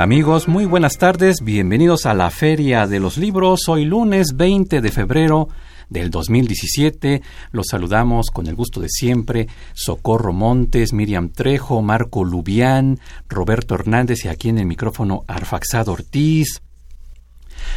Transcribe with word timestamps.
Amigos, 0.00 0.48
muy 0.48 0.64
buenas 0.64 0.96
tardes, 0.96 1.42
bienvenidos 1.42 2.06
a 2.06 2.14
la 2.14 2.30
Feria 2.30 2.86
de 2.86 2.98
los 2.98 3.18
Libros. 3.18 3.68
Hoy 3.68 3.84
lunes 3.84 4.34
20 4.34 4.80
de 4.80 4.90
febrero 4.90 5.48
del 5.90 6.08
2017. 6.08 7.20
Los 7.52 7.66
saludamos 7.66 8.30
con 8.30 8.46
el 8.46 8.54
gusto 8.54 8.80
de 8.80 8.88
siempre. 8.88 9.46
Socorro 9.74 10.32
Montes, 10.32 10.94
Miriam 10.94 11.28
Trejo, 11.28 11.82
Marco 11.82 12.24
Lubián, 12.24 12.98
Roberto 13.28 13.74
Hernández 13.74 14.24
y 14.24 14.28
aquí 14.28 14.48
en 14.48 14.56
el 14.60 14.64
micrófono 14.64 15.22
Arfaxado 15.26 15.92
Ortiz. 15.92 16.62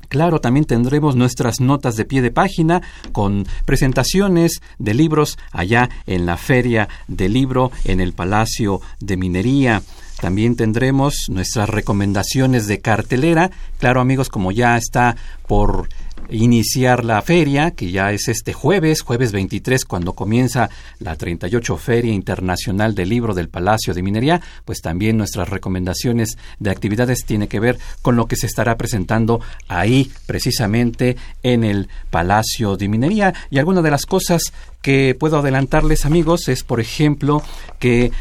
Claro, 0.09 0.41
también 0.41 0.67
tendremos 0.67 1.17
nuestras 1.17 1.61
notas 1.61 1.97
de 1.97 2.05
pie 2.05 2.23
de 2.23 2.31
página 2.31 2.83
con 3.13 3.47
presentaciones 3.65 4.61
de 4.79 4.95
libros 4.95 5.39
allá 5.53 5.91
en 6.07 6.27
la 6.27 6.37
Feria 6.37 6.89
del 7.09 7.33
Libro 7.33 7.73
en 7.85 8.01
el 8.01 8.13
Palacio 8.13 8.81
de 9.01 9.17
Minería. 9.17 9.83
También 10.21 10.57
tendremos 10.57 11.27
nuestras 11.29 11.69
recomendaciones 11.69 12.67
de 12.67 12.81
cartelera. 12.81 13.51
Claro, 13.79 14.01
amigos, 14.01 14.31
como 14.31 14.51
ya 14.51 14.77
está 14.77 15.17
por 15.47 15.89
iniciar 16.31 17.05
la 17.05 17.23
feria, 17.23 17.71
que 17.71 17.91
ya 17.91 18.13
es 18.13 18.29
este 18.29 18.53
jueves, 18.53 19.03
jueves 19.03 19.33
23, 19.33 19.85
cuando 19.85 20.15
comienza 20.15 20.71
la 20.99 21.17
38 21.17 21.77
Feria 21.77 22.13
Internacional 22.13 22.95
del 22.95 23.09
Libro 23.09 23.35
del 23.35 23.49
Palacio 23.49 23.95
de 23.95 24.03
Minería, 24.03 24.41
pues 24.65 24.81
también 24.81 25.17
nuestras 25.17 25.49
recomendaciones 25.49 26.37
de 26.59 26.71
actividades 26.71 27.25
tiene 27.25 27.49
que 27.49 27.61
ver 27.61 27.79
con 28.03 28.17
lo 28.17 28.27
que 28.27 28.37
se 28.37 28.47
estará 28.47 28.77
presentando 28.77 29.41
ahí, 29.69 30.11
precisamente 30.27 31.17
en 31.43 31.65
el 31.65 31.89
Palacio 32.11 32.77
de 32.77 32.89
Minería. 32.89 33.35
Y 33.51 33.59
alguna 33.59 33.83
de 33.83 33.91
las 33.91 34.07
cosas 34.07 34.53
que 34.83 35.17
puedo 35.19 35.39
adelantarles, 35.39 36.07
amigos, 36.07 36.49
es, 36.49 36.63
por 36.63 36.81
ejemplo, 36.81 37.43
que 37.79 38.13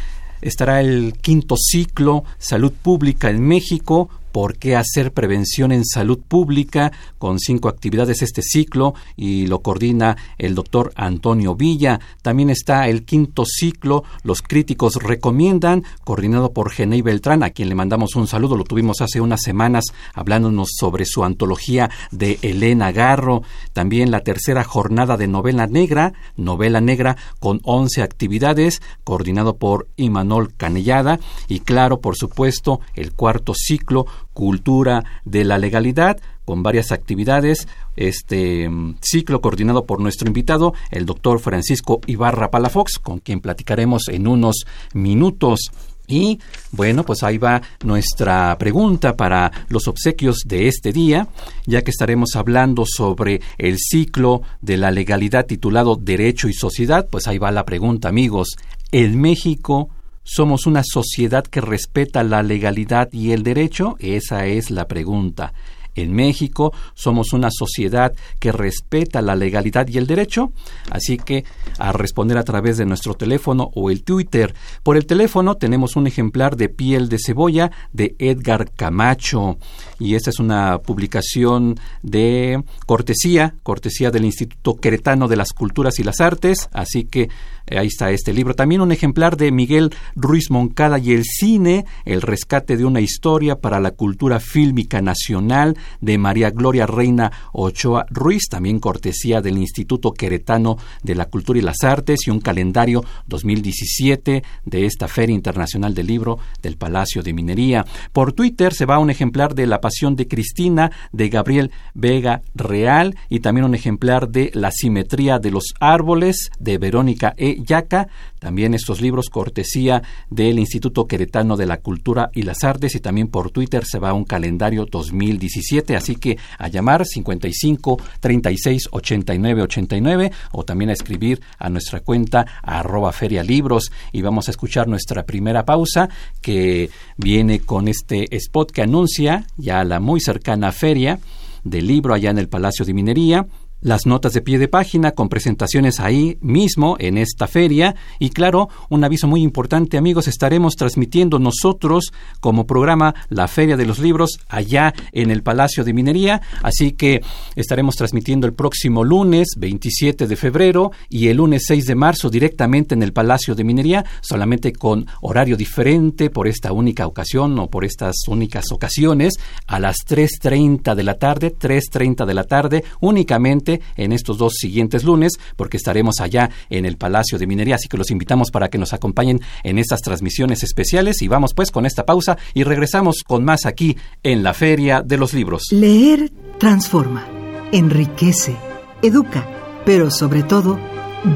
estará 0.41 0.79
el 0.81 1.13
quinto 1.21 1.55
ciclo 1.57 2.23
Salud 2.37 2.71
Pública 2.71 3.29
en 3.29 3.41
México 3.41 4.09
por 4.35 4.57
qué 4.57 4.75
hacer 4.75 5.13
prevención 5.13 5.71
en 5.71 5.85
salud 5.85 6.19
pública 6.19 6.91
con 7.17 7.39
cinco 7.39 7.69
actividades 7.69 8.21
este 8.21 8.41
ciclo 8.41 8.93
y 9.15 9.47
lo 9.47 9.59
coordina 9.59 10.17
el 10.37 10.55
doctor 10.55 10.91
Antonio 10.97 11.55
Villa. 11.55 12.01
También 12.21 12.49
está 12.49 12.89
el 12.89 13.05
quinto 13.05 13.45
ciclo, 13.45 14.03
los 14.23 14.41
críticos 14.41 14.95
recomiendan, 14.95 15.85
coordinado 16.03 16.51
por 16.51 16.69
Genei 16.69 17.01
Beltrán, 17.01 17.43
a 17.43 17.51
quien 17.51 17.69
le 17.69 17.75
mandamos 17.75 18.17
un 18.17 18.27
saludo, 18.27 18.57
lo 18.57 18.65
tuvimos 18.65 18.99
hace 18.99 19.21
unas 19.21 19.41
semanas 19.41 19.85
hablándonos 20.13 20.67
sobre 20.77 21.05
su 21.05 21.23
antología 21.23 21.89
de 22.11 22.37
Elena 22.41 22.91
Garro. 22.91 23.43
También 23.71 24.11
la 24.11 24.19
tercera 24.19 24.65
jornada 24.65 25.15
de 25.15 25.29
novela 25.29 25.65
negra, 25.65 26.11
novela 26.35 26.81
negra 26.81 27.15
con 27.39 27.61
once 27.63 28.01
actividades, 28.01 28.81
coordinado 29.05 29.55
por 29.55 29.87
Imanol 29.95 30.53
Canellada. 30.55 31.21
Y 31.47 31.61
claro, 31.61 32.01
por 32.01 32.17
supuesto, 32.17 32.81
el 32.95 33.13
cuarto 33.13 33.53
ciclo 33.55 34.07
cultura 34.35 35.03
de 35.23 35.45
la 35.45 35.57
legalidad 35.57 36.19
con 36.43 36.61
varias 36.61 36.91
actividades, 36.91 37.67
este 37.95 38.69
mm, 38.69 38.97
ciclo 39.01 39.41
coordinado 39.41 39.85
por 39.85 39.99
nuestro 39.99 40.27
invitado, 40.27 40.75
el 40.91 41.07
doctor 41.07 41.39
Francisco 41.39 42.01
Ibarra 42.05 42.51
Palafox, 42.51 42.99
con 42.99 43.19
quien 43.19 43.39
platicaremos 43.39 44.03
en 44.09 44.27
unos 44.27 44.65
minutos. 44.93 45.71
Y 46.07 46.39
bueno, 46.71 47.03
pues 47.03 47.23
ahí 47.23 47.39
va 47.39 47.63
nuestra 47.83 48.55
pregunta 48.59 49.15
para 49.15 49.51
los 49.69 49.87
obsequios 49.87 50.43
de 50.45 50.67
este 50.67 50.91
día, 50.91 51.27
ya 51.65 51.81
que 51.81 51.89
estaremos 51.89 52.35
hablando 52.35 52.85
sobre 52.85 53.41
el 53.57 53.77
ciclo 53.79 54.43
de 54.61 54.77
la 54.77 54.91
legalidad 54.91 55.47
titulado 55.47 55.95
Derecho 55.95 56.47
y 56.47 56.53
Sociedad, 56.53 57.07
pues 57.09 57.27
ahí 57.27 57.39
va 57.39 57.51
la 57.51 57.65
pregunta, 57.65 58.07
amigos. 58.07 58.49
¿El 58.91 59.17
México 59.17 59.89
¿Somos 60.27 60.65
una 60.65 60.81
sociedad 60.83 61.45
que 61.45 61.61
respeta 61.61 62.23
la 62.23 62.41
legalidad 62.41 63.09
y 63.13 63.31
el 63.31 63.43
derecho? 63.43 63.95
Esa 63.99 64.47
es 64.47 64.71
la 64.71 64.87
pregunta. 64.87 65.53
En 65.93 66.13
México 66.13 66.73
somos 66.95 67.31
una 67.31 67.49
sociedad 67.51 68.11
que 68.39 68.51
respeta 68.51 69.21
la 69.21 69.35
legalidad 69.35 69.87
y 69.87 69.99
el 69.99 70.07
derecho, 70.07 70.51
así 70.89 71.17
que 71.17 71.45
a 71.77 71.91
responder 71.91 72.39
a 72.39 72.43
través 72.43 72.77
de 72.77 72.85
nuestro 72.85 73.13
teléfono 73.13 73.69
o 73.75 73.91
el 73.91 74.03
Twitter. 74.03 74.55
Por 74.81 74.97
el 74.97 75.05
teléfono 75.05 75.55
tenemos 75.55 75.95
un 75.95 76.07
ejemplar 76.07 76.57
de 76.57 76.69
Piel 76.69 77.07
de 77.07 77.19
Cebolla 77.23 77.71
de 77.93 78.15
Edgar 78.17 78.71
Camacho 78.71 79.57
y 79.99 80.15
esta 80.15 80.31
es 80.31 80.39
una 80.39 80.79
publicación 80.79 81.79
de 82.01 82.63
cortesía, 82.87 83.53
cortesía 83.61 84.09
del 84.09 84.25
Instituto 84.25 84.75
Queretano 84.75 85.27
de 85.27 85.37
las 85.37 85.53
Culturas 85.53 85.99
y 85.99 86.03
las 86.03 86.19
Artes, 86.19 86.67
así 86.73 87.05
que 87.05 87.29
ahí 87.71 87.87
está 87.87 88.11
este 88.11 88.33
libro. 88.33 88.53
También 88.53 88.81
un 88.81 88.91
ejemplar 88.91 89.37
de 89.37 89.51
Miguel 89.51 89.93
Ruiz 90.15 90.51
Moncada 90.51 90.99
y 90.99 91.13
el 91.13 91.23
cine, 91.23 91.85
El 92.05 92.21
rescate 92.21 92.77
de 92.77 92.85
una 92.85 93.01
historia 93.01 93.55
para 93.55 93.79
la 93.79 93.91
cultura 93.91 94.39
fílmica 94.39 95.01
nacional 95.01 95.77
de 96.01 96.17
María 96.17 96.51
Gloria 96.51 96.85
Reina 96.85 97.31
Ochoa 97.53 98.05
Ruiz, 98.09 98.47
también 98.49 98.79
cortesía 98.79 99.41
del 99.41 99.57
Instituto 99.57 100.11
Queretano 100.11 100.77
de 101.03 101.15
la 101.15 101.25
Cultura 101.25 101.59
y 101.59 101.61
las 101.61 101.83
Artes 101.83 102.27
y 102.27 102.31
un 102.31 102.39
calendario 102.39 103.03
2017 103.27 104.43
de 104.65 104.85
esta 104.85 105.07
Feria 105.07 105.35
Internacional 105.35 105.93
del 105.93 106.07
Libro 106.07 106.37
del 106.61 106.77
Palacio 106.77 107.23
de 107.23 107.33
Minería. 107.33 107.85
Por 108.11 108.33
Twitter 108.33 108.73
se 108.73 108.85
va 108.85 108.99
un 108.99 109.09
ejemplar 109.09 109.55
de 109.55 109.67
La 109.67 109.81
Pasión 109.81 110.15
de 110.15 110.27
Cristina 110.27 110.91
de 111.11 111.29
Gabriel 111.29 111.71
Vega 111.93 112.41
Real 112.53 113.15
y 113.29 113.39
también 113.39 113.65
un 113.65 113.75
ejemplar 113.75 114.29
de 114.29 114.51
La 114.53 114.71
Simetría 114.71 115.39
de 115.39 115.51
los 115.51 115.73
Árboles 115.79 116.51
de 116.59 116.77
Verónica 116.77 117.33
E. 117.37 117.54
Yaca, 117.63 118.07
también 118.39 118.73
estos 118.73 119.01
libros 119.01 119.29
cortesía 119.29 120.03
del 120.29 120.59
Instituto 120.59 121.07
Queretano 121.07 121.57
de 121.57 121.65
la 121.65 121.77
Cultura 121.77 122.29
y 122.33 122.43
las 122.43 122.63
Artes 122.63 122.95
y 122.95 122.99
también 122.99 123.27
por 123.27 123.51
Twitter 123.51 123.83
se 123.85 123.99
va 123.99 124.13
un 124.13 124.25
calendario 124.25 124.85
2017, 124.85 125.95
así 125.95 126.15
que 126.15 126.37
a 126.57 126.67
llamar 126.67 127.05
55 127.05 127.97
36 128.19 128.89
89 128.91 129.61
89 129.63 130.31
o 130.51 130.63
también 130.63 130.89
a 130.89 130.93
escribir 130.93 131.41
a 131.57 131.69
nuestra 131.69 132.01
cuenta 132.01 132.45
arroba 132.61 133.11
feria 133.11 133.43
libros 133.43 133.91
y 134.11 134.21
vamos 134.21 134.47
a 134.47 134.51
escuchar 134.51 134.87
nuestra 134.87 135.23
primera 135.23 135.65
pausa 135.65 136.09
que 136.41 136.89
viene 137.17 137.59
con 137.59 137.87
este 137.87 138.35
spot 138.35 138.71
que 138.71 138.81
anuncia 138.81 139.45
ya 139.57 139.83
la 139.83 139.99
muy 139.99 140.19
cercana 140.19 140.71
feria 140.71 141.19
del 141.63 141.87
libro 141.87 142.13
allá 142.13 142.29
en 142.29 142.37
el 142.37 142.47
Palacio 142.47 142.85
de 142.85 142.93
Minería 142.93 143.45
las 143.85 144.07
notas 144.07 144.33
de 144.33 144.41
pie 144.41 144.57
de 144.57 144.67
página 144.67 145.11
con 145.11 145.29
presentaciones 145.29 145.99
ahí 145.99 146.39
mismo 146.41 146.95
en 146.99 147.19
esta 147.19 147.45
feria. 147.45 147.95
Y 148.17 148.31
claro, 148.31 148.67
un 148.89 149.03
aviso 149.03 149.27
muy 149.27 149.43
importante 149.43 149.99
amigos, 149.99 150.27
estaremos 150.27 150.75
transmitiendo 150.75 151.37
nosotros 151.37 152.11
como 152.39 152.65
programa 152.65 153.13
la 153.29 153.47
Feria 153.47 153.77
de 153.77 153.85
los 153.85 153.99
Libros 153.99 154.39
allá 154.49 154.91
en 155.11 155.29
el 155.29 155.43
Palacio 155.43 155.83
de 155.83 155.93
Minería, 155.93 156.41
así 156.63 156.93
que 156.93 157.21
estaremos 157.55 157.95
transmitiendo 157.95 158.47
el 158.47 158.55
próximo 158.55 159.03
lunes 159.03 159.49
27 159.55 160.25
de 160.25 160.35
febrero 160.35 160.91
y 161.07 161.27
el 161.27 161.37
lunes 161.37 161.65
6 161.67 161.85
de 161.85 161.93
marzo 161.93 162.31
directamente 162.31 162.95
en 162.95 163.03
el 163.03 163.13
Palacio 163.13 163.53
de 163.53 163.63
Minería, 163.63 164.03
solamente 164.21 164.73
con 164.73 165.05
horario 165.21 165.57
diferente 165.57 166.31
por 166.31 166.47
esta 166.47 166.71
única 166.71 167.05
ocasión 167.05 167.59
o 167.59 167.69
por 167.69 167.85
estas 167.85 168.15
únicas 168.27 168.65
ocasiones 168.71 169.35
a 169.67 169.79
las 169.79 169.97
3.30 170.07 170.95
de 170.95 171.03
la 171.03 171.19
tarde, 171.19 171.53
3.30 171.55 172.25
de 172.25 172.33
la 172.33 172.45
tarde 172.45 172.83
únicamente 172.99 173.74
en 173.95 174.11
estos 174.11 174.37
dos 174.37 174.53
siguientes 174.57 175.03
lunes, 175.03 175.33
porque 175.55 175.77
estaremos 175.77 176.19
allá 176.19 176.49
en 176.69 176.85
el 176.85 176.97
Palacio 176.97 177.37
de 177.37 177.47
Minería, 177.47 177.75
así 177.75 177.87
que 177.87 177.97
los 177.97 178.11
invitamos 178.11 178.51
para 178.51 178.69
que 178.69 178.77
nos 178.77 178.93
acompañen 178.93 179.41
en 179.63 179.77
estas 179.77 180.01
transmisiones 180.01 180.63
especiales 180.63 181.21
y 181.21 181.27
vamos 181.27 181.53
pues 181.53 181.71
con 181.71 181.85
esta 181.85 182.05
pausa 182.05 182.37
y 182.53 182.63
regresamos 182.63 183.23
con 183.25 183.43
más 183.43 183.65
aquí 183.65 183.97
en 184.23 184.43
la 184.43 184.53
Feria 184.53 185.01
de 185.01 185.17
los 185.17 185.33
Libros. 185.33 185.63
Leer 185.71 186.31
transforma, 186.57 187.27
enriquece, 187.71 188.55
educa, 189.01 189.47
pero 189.85 190.11
sobre 190.11 190.43
todo 190.43 190.79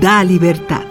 da 0.01 0.24
libertad. 0.24 0.83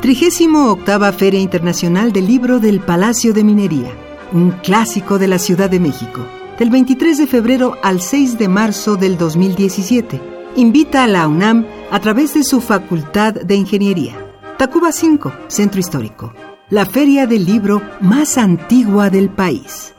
38 0.00 1.12
Feria 1.16 1.40
Internacional 1.40 2.12
del 2.12 2.26
Libro 2.26 2.58
del 2.58 2.80
Palacio 2.80 3.32
de 3.32 3.44
Minería, 3.44 3.92
un 4.32 4.50
clásico 4.50 5.18
de 5.18 5.28
la 5.28 5.38
Ciudad 5.38 5.70
de 5.70 5.78
México, 5.78 6.26
del 6.58 6.70
23 6.70 7.18
de 7.18 7.26
febrero 7.26 7.76
al 7.82 8.00
6 8.00 8.36
de 8.38 8.48
marzo 8.48 8.96
del 8.96 9.16
2017 9.16 10.41
invita 10.56 11.04
a 11.04 11.06
la 11.06 11.26
UNAM 11.26 11.66
a 11.90 12.00
través 12.00 12.34
de 12.34 12.44
su 12.44 12.60
Facultad 12.60 13.34
de 13.34 13.54
Ingeniería. 13.54 14.14
Tacuba 14.58 14.92
5, 14.92 15.32
Centro 15.48 15.80
Histórico, 15.80 16.32
la 16.70 16.86
feria 16.86 17.26
del 17.26 17.44
libro 17.44 17.82
más 18.00 18.38
antigua 18.38 19.10
del 19.10 19.30
país. 19.30 19.94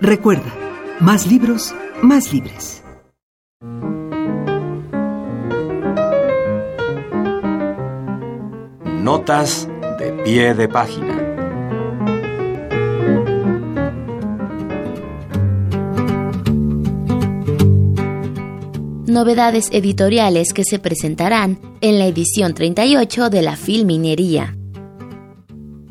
Recuerda, 0.00 0.52
más 1.00 1.26
libros, 1.26 1.74
más 2.02 2.32
libres. 2.32 2.82
Notas 9.02 9.68
de 9.98 10.12
pie 10.24 10.54
de 10.54 10.68
página. 10.68 11.17
Novedades 19.08 19.68
editoriales 19.72 20.52
que 20.52 20.64
se 20.64 20.78
presentarán 20.78 21.58
en 21.80 21.98
la 21.98 22.06
edición 22.06 22.54
38 22.54 23.30
de 23.30 23.42
la 23.42 23.56
Filminería. 23.56 24.56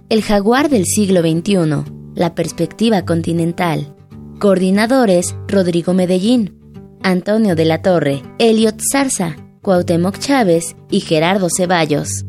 El 0.09 0.21
jaguar 0.21 0.69
del 0.69 0.85
siglo 0.85 1.21
XXI, 1.21 1.83
la 2.15 2.33
perspectiva 2.33 3.03
continental. 3.05 3.95
Coordinadores 4.39 5.35
Rodrigo 5.47 5.93
Medellín, 5.93 6.57
Antonio 7.03 7.55
de 7.55 7.65
la 7.65 7.81
Torre, 7.81 8.21
Elliot 8.39 8.79
Zarza, 8.91 9.35
Cuauhtémoc 9.61 10.17
Chávez 10.19 10.75
y 10.89 11.01
Gerardo 11.01 11.47
Ceballos. 11.55 12.25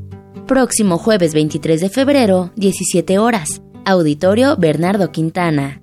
Próximo 0.46 0.98
jueves 0.98 1.34
23 1.34 1.80
de 1.80 1.88
febrero, 1.88 2.50
17 2.56 3.18
horas. 3.18 3.62
Auditorio 3.84 4.56
Bernardo 4.56 5.12
Quintana. 5.12 5.80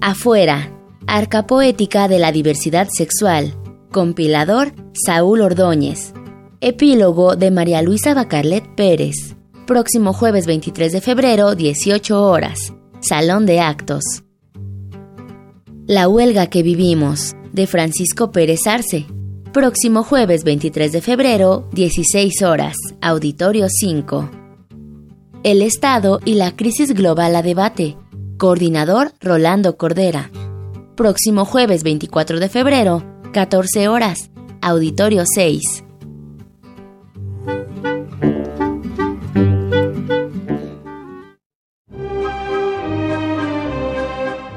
Afuera, 0.00 0.72
Arca 1.14 1.46
Poética 1.46 2.08
de 2.08 2.18
la 2.18 2.32
Diversidad 2.32 2.88
Sexual. 2.90 3.52
Compilador 3.90 4.72
Saúl 4.94 5.42
Ordóñez. 5.42 6.14
Epílogo 6.62 7.36
de 7.36 7.50
María 7.50 7.82
Luisa 7.82 8.14
Bacarlet 8.14 8.64
Pérez. 8.76 9.36
Próximo 9.66 10.14
jueves 10.14 10.46
23 10.46 10.90
de 10.90 11.02
febrero, 11.02 11.54
18 11.54 12.18
horas. 12.18 12.72
Salón 13.00 13.44
de 13.44 13.60
Actos. 13.60 14.24
La 15.86 16.08
huelga 16.08 16.46
que 16.46 16.62
vivimos, 16.62 17.34
de 17.52 17.66
Francisco 17.66 18.32
Pérez 18.32 18.66
Arce. 18.66 19.04
Próximo 19.52 20.04
jueves 20.04 20.44
23 20.44 20.92
de 20.92 21.02
febrero, 21.02 21.68
16 21.72 22.40
horas. 22.40 22.74
Auditorio 23.02 23.66
5. 23.68 24.30
El 25.42 25.60
Estado 25.60 26.20
y 26.24 26.36
la 26.36 26.56
crisis 26.56 26.94
global 26.94 27.36
a 27.36 27.42
debate. 27.42 27.98
Coordinador 28.38 29.12
Rolando 29.20 29.76
Cordera 29.76 30.30
próximo 30.94 31.44
jueves 31.44 31.82
24 31.82 32.38
de 32.38 32.48
febrero, 32.48 33.02
14 33.32 33.88
horas, 33.88 34.30
Auditorio 34.60 35.24
6. 35.26 35.84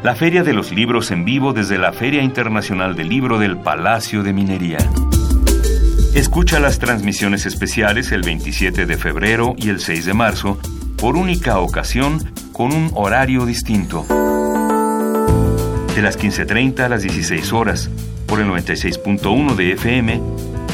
La 0.03 0.13
Feria 0.13 0.43
de 0.43 0.53
los 0.53 0.71
Libros 0.71 1.09
en 1.09 1.25
vivo 1.25 1.51
desde 1.53 1.79
la 1.79 1.91
Feria 1.91 2.21
Internacional 2.21 2.95
del 2.95 3.09
Libro 3.09 3.39
del 3.39 3.57
Palacio 3.57 4.21
de 4.21 4.33
Minería. 4.33 4.77
Escucha 6.13 6.59
las 6.59 6.77
transmisiones 6.77 7.47
especiales 7.47 8.11
el 8.11 8.21
27 8.21 8.85
de 8.85 8.97
febrero 8.97 9.55
y 9.57 9.69
el 9.69 9.79
6 9.79 10.05
de 10.05 10.13
marzo 10.13 10.59
por 10.97 11.15
única 11.15 11.57
ocasión 11.59 12.19
con 12.53 12.71
un 12.71 12.91
horario 12.93 13.45
distinto 13.45 14.05
de 15.95 16.01
las 16.01 16.19
15.30 16.19 16.81
a 16.81 16.89
las 16.89 17.03
16 17.03 17.53
horas, 17.53 17.89
por 18.27 18.41
el 18.41 18.47
96.1 18.47 19.55
de 19.55 19.71
FM 19.71 20.21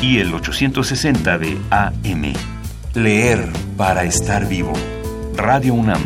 y 0.02 0.18
el 0.18 0.34
860 0.34 1.38
de 1.38 1.58
AM. 1.70 2.34
Leer 2.96 3.48
para 3.78 4.04
estar 4.04 4.50
vivo. 4.50 4.74
Radio 5.36 5.76
UNAM. 5.76 6.02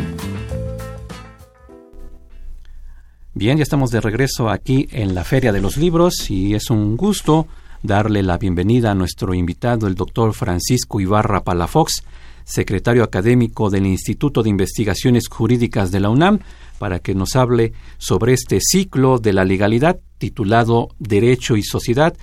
Bien, 3.32 3.56
ya 3.56 3.62
estamos 3.62 3.90
de 3.90 4.02
regreso 4.02 4.50
aquí 4.50 4.86
en 4.92 5.14
la 5.14 5.24
Feria 5.24 5.52
de 5.52 5.62
los 5.62 5.78
Libros 5.78 6.30
y 6.30 6.54
es 6.54 6.70
un 6.70 6.96
gusto 6.96 7.46
darle 7.82 8.22
la 8.22 8.36
bienvenida 8.36 8.90
a 8.90 8.94
nuestro 8.94 9.32
invitado, 9.32 9.86
el 9.86 9.94
doctor 9.94 10.34
Francisco 10.34 11.00
Ibarra 11.00 11.42
Palafox, 11.42 12.02
secretario 12.46 13.02
académico 13.02 13.68
del 13.68 13.86
Instituto 13.86 14.42
de 14.42 14.50
Investigaciones 14.50 15.28
Jurídicas 15.28 15.90
de 15.90 16.00
la 16.00 16.08
UNAM, 16.08 16.38
para 16.78 17.00
que 17.00 17.14
nos 17.14 17.36
hable 17.36 17.72
sobre 17.98 18.32
este 18.32 18.60
ciclo 18.60 19.18
de 19.18 19.32
la 19.32 19.44
legalidad 19.44 19.98
titulado 20.18 20.88
Derecho 20.98 21.56
y 21.56 21.62
Sociedad, 21.62 22.16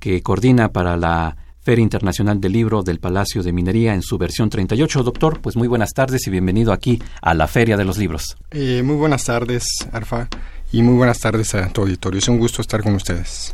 que 0.00 0.22
coordina 0.22 0.72
para 0.72 0.96
la 0.96 1.36
Feria 1.60 1.82
Internacional 1.82 2.40
del 2.40 2.52
Libro 2.52 2.82
del 2.82 3.00
Palacio 3.00 3.42
de 3.42 3.52
Minería 3.52 3.92
en 3.92 4.02
su 4.02 4.16
versión 4.18 4.48
38. 4.48 5.02
Doctor, 5.02 5.40
pues 5.40 5.56
muy 5.56 5.68
buenas 5.68 5.92
tardes 5.92 6.26
y 6.26 6.30
bienvenido 6.30 6.72
aquí 6.72 7.02
a 7.20 7.34
la 7.34 7.46
Feria 7.46 7.76
de 7.76 7.84
los 7.84 7.98
Libros. 7.98 8.36
Eh, 8.52 8.82
muy 8.84 8.96
buenas 8.96 9.24
tardes, 9.24 9.66
Arfa, 9.92 10.28
y 10.72 10.82
muy 10.82 10.94
buenas 10.94 11.18
tardes 11.18 11.54
a 11.54 11.68
tu 11.68 11.82
auditorio. 11.82 12.18
Es 12.18 12.28
un 12.28 12.38
gusto 12.38 12.62
estar 12.62 12.82
con 12.82 12.94
ustedes. 12.94 13.52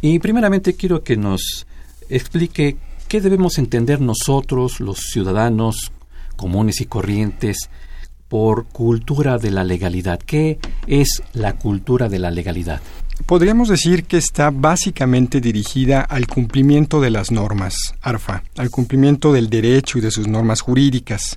Y 0.00 0.20
primeramente 0.20 0.74
quiero 0.74 1.02
que 1.02 1.16
nos 1.16 1.66
explique 2.08 2.76
qué 3.10 3.20
debemos 3.20 3.58
entender 3.58 4.00
nosotros, 4.00 4.78
los 4.78 5.00
ciudadanos 5.00 5.90
comunes 6.36 6.80
y 6.80 6.86
corrientes, 6.86 7.68
por 8.28 8.66
cultura 8.66 9.36
de 9.36 9.50
la 9.50 9.64
legalidad. 9.64 10.20
¿Qué 10.20 10.60
es 10.86 11.20
la 11.32 11.56
cultura 11.58 12.08
de 12.08 12.20
la 12.20 12.30
legalidad? 12.30 12.80
Podríamos 13.26 13.68
decir 13.68 14.04
que 14.04 14.16
está 14.16 14.50
básicamente 14.50 15.40
dirigida 15.40 16.00
al 16.00 16.26
cumplimiento 16.26 17.00
de 17.00 17.10
las 17.10 17.30
normas, 17.30 17.94
ARFA, 18.00 18.42
al 18.56 18.70
cumplimiento 18.70 19.32
del 19.32 19.48
derecho 19.48 19.98
y 19.98 20.00
de 20.00 20.10
sus 20.10 20.26
normas 20.26 20.60
jurídicas. 20.60 21.36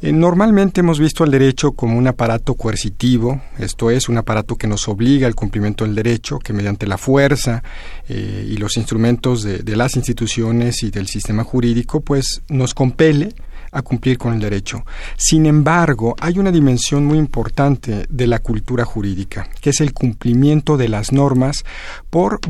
Eh, 0.00 0.12
normalmente 0.12 0.80
hemos 0.80 0.98
visto 0.98 1.24
al 1.24 1.30
derecho 1.30 1.72
como 1.72 1.98
un 1.98 2.06
aparato 2.06 2.54
coercitivo, 2.54 3.42
esto 3.58 3.90
es, 3.90 4.08
un 4.08 4.16
aparato 4.18 4.56
que 4.56 4.66
nos 4.66 4.88
obliga 4.88 5.26
al 5.26 5.34
cumplimiento 5.34 5.84
del 5.84 5.94
derecho, 5.94 6.38
que 6.38 6.52
mediante 6.52 6.86
la 6.86 6.98
fuerza 6.98 7.62
eh, 8.08 8.46
y 8.48 8.56
los 8.56 8.76
instrumentos 8.76 9.42
de, 9.42 9.58
de 9.58 9.76
las 9.76 9.96
instituciones 9.96 10.82
y 10.82 10.90
del 10.90 11.08
sistema 11.08 11.44
jurídico, 11.44 12.00
pues 12.00 12.42
nos 12.48 12.74
compele 12.74 13.34
a 13.72 13.82
cumplir 13.82 14.18
con 14.18 14.34
el 14.34 14.40
derecho. 14.40 14.84
Sin 15.16 15.46
embargo, 15.46 16.14
hay 16.20 16.38
una 16.38 16.52
dimensión 16.52 17.04
muy 17.04 17.18
importante 17.18 18.06
de 18.08 18.26
la 18.26 18.38
cultura 18.38 18.84
jurídica, 18.84 19.48
que 19.60 19.70
es 19.70 19.80
el 19.80 19.92
cumplimiento 19.92 20.76
de 20.76 20.88
las 20.88 21.12
normas 21.12 21.64
por 22.10 22.40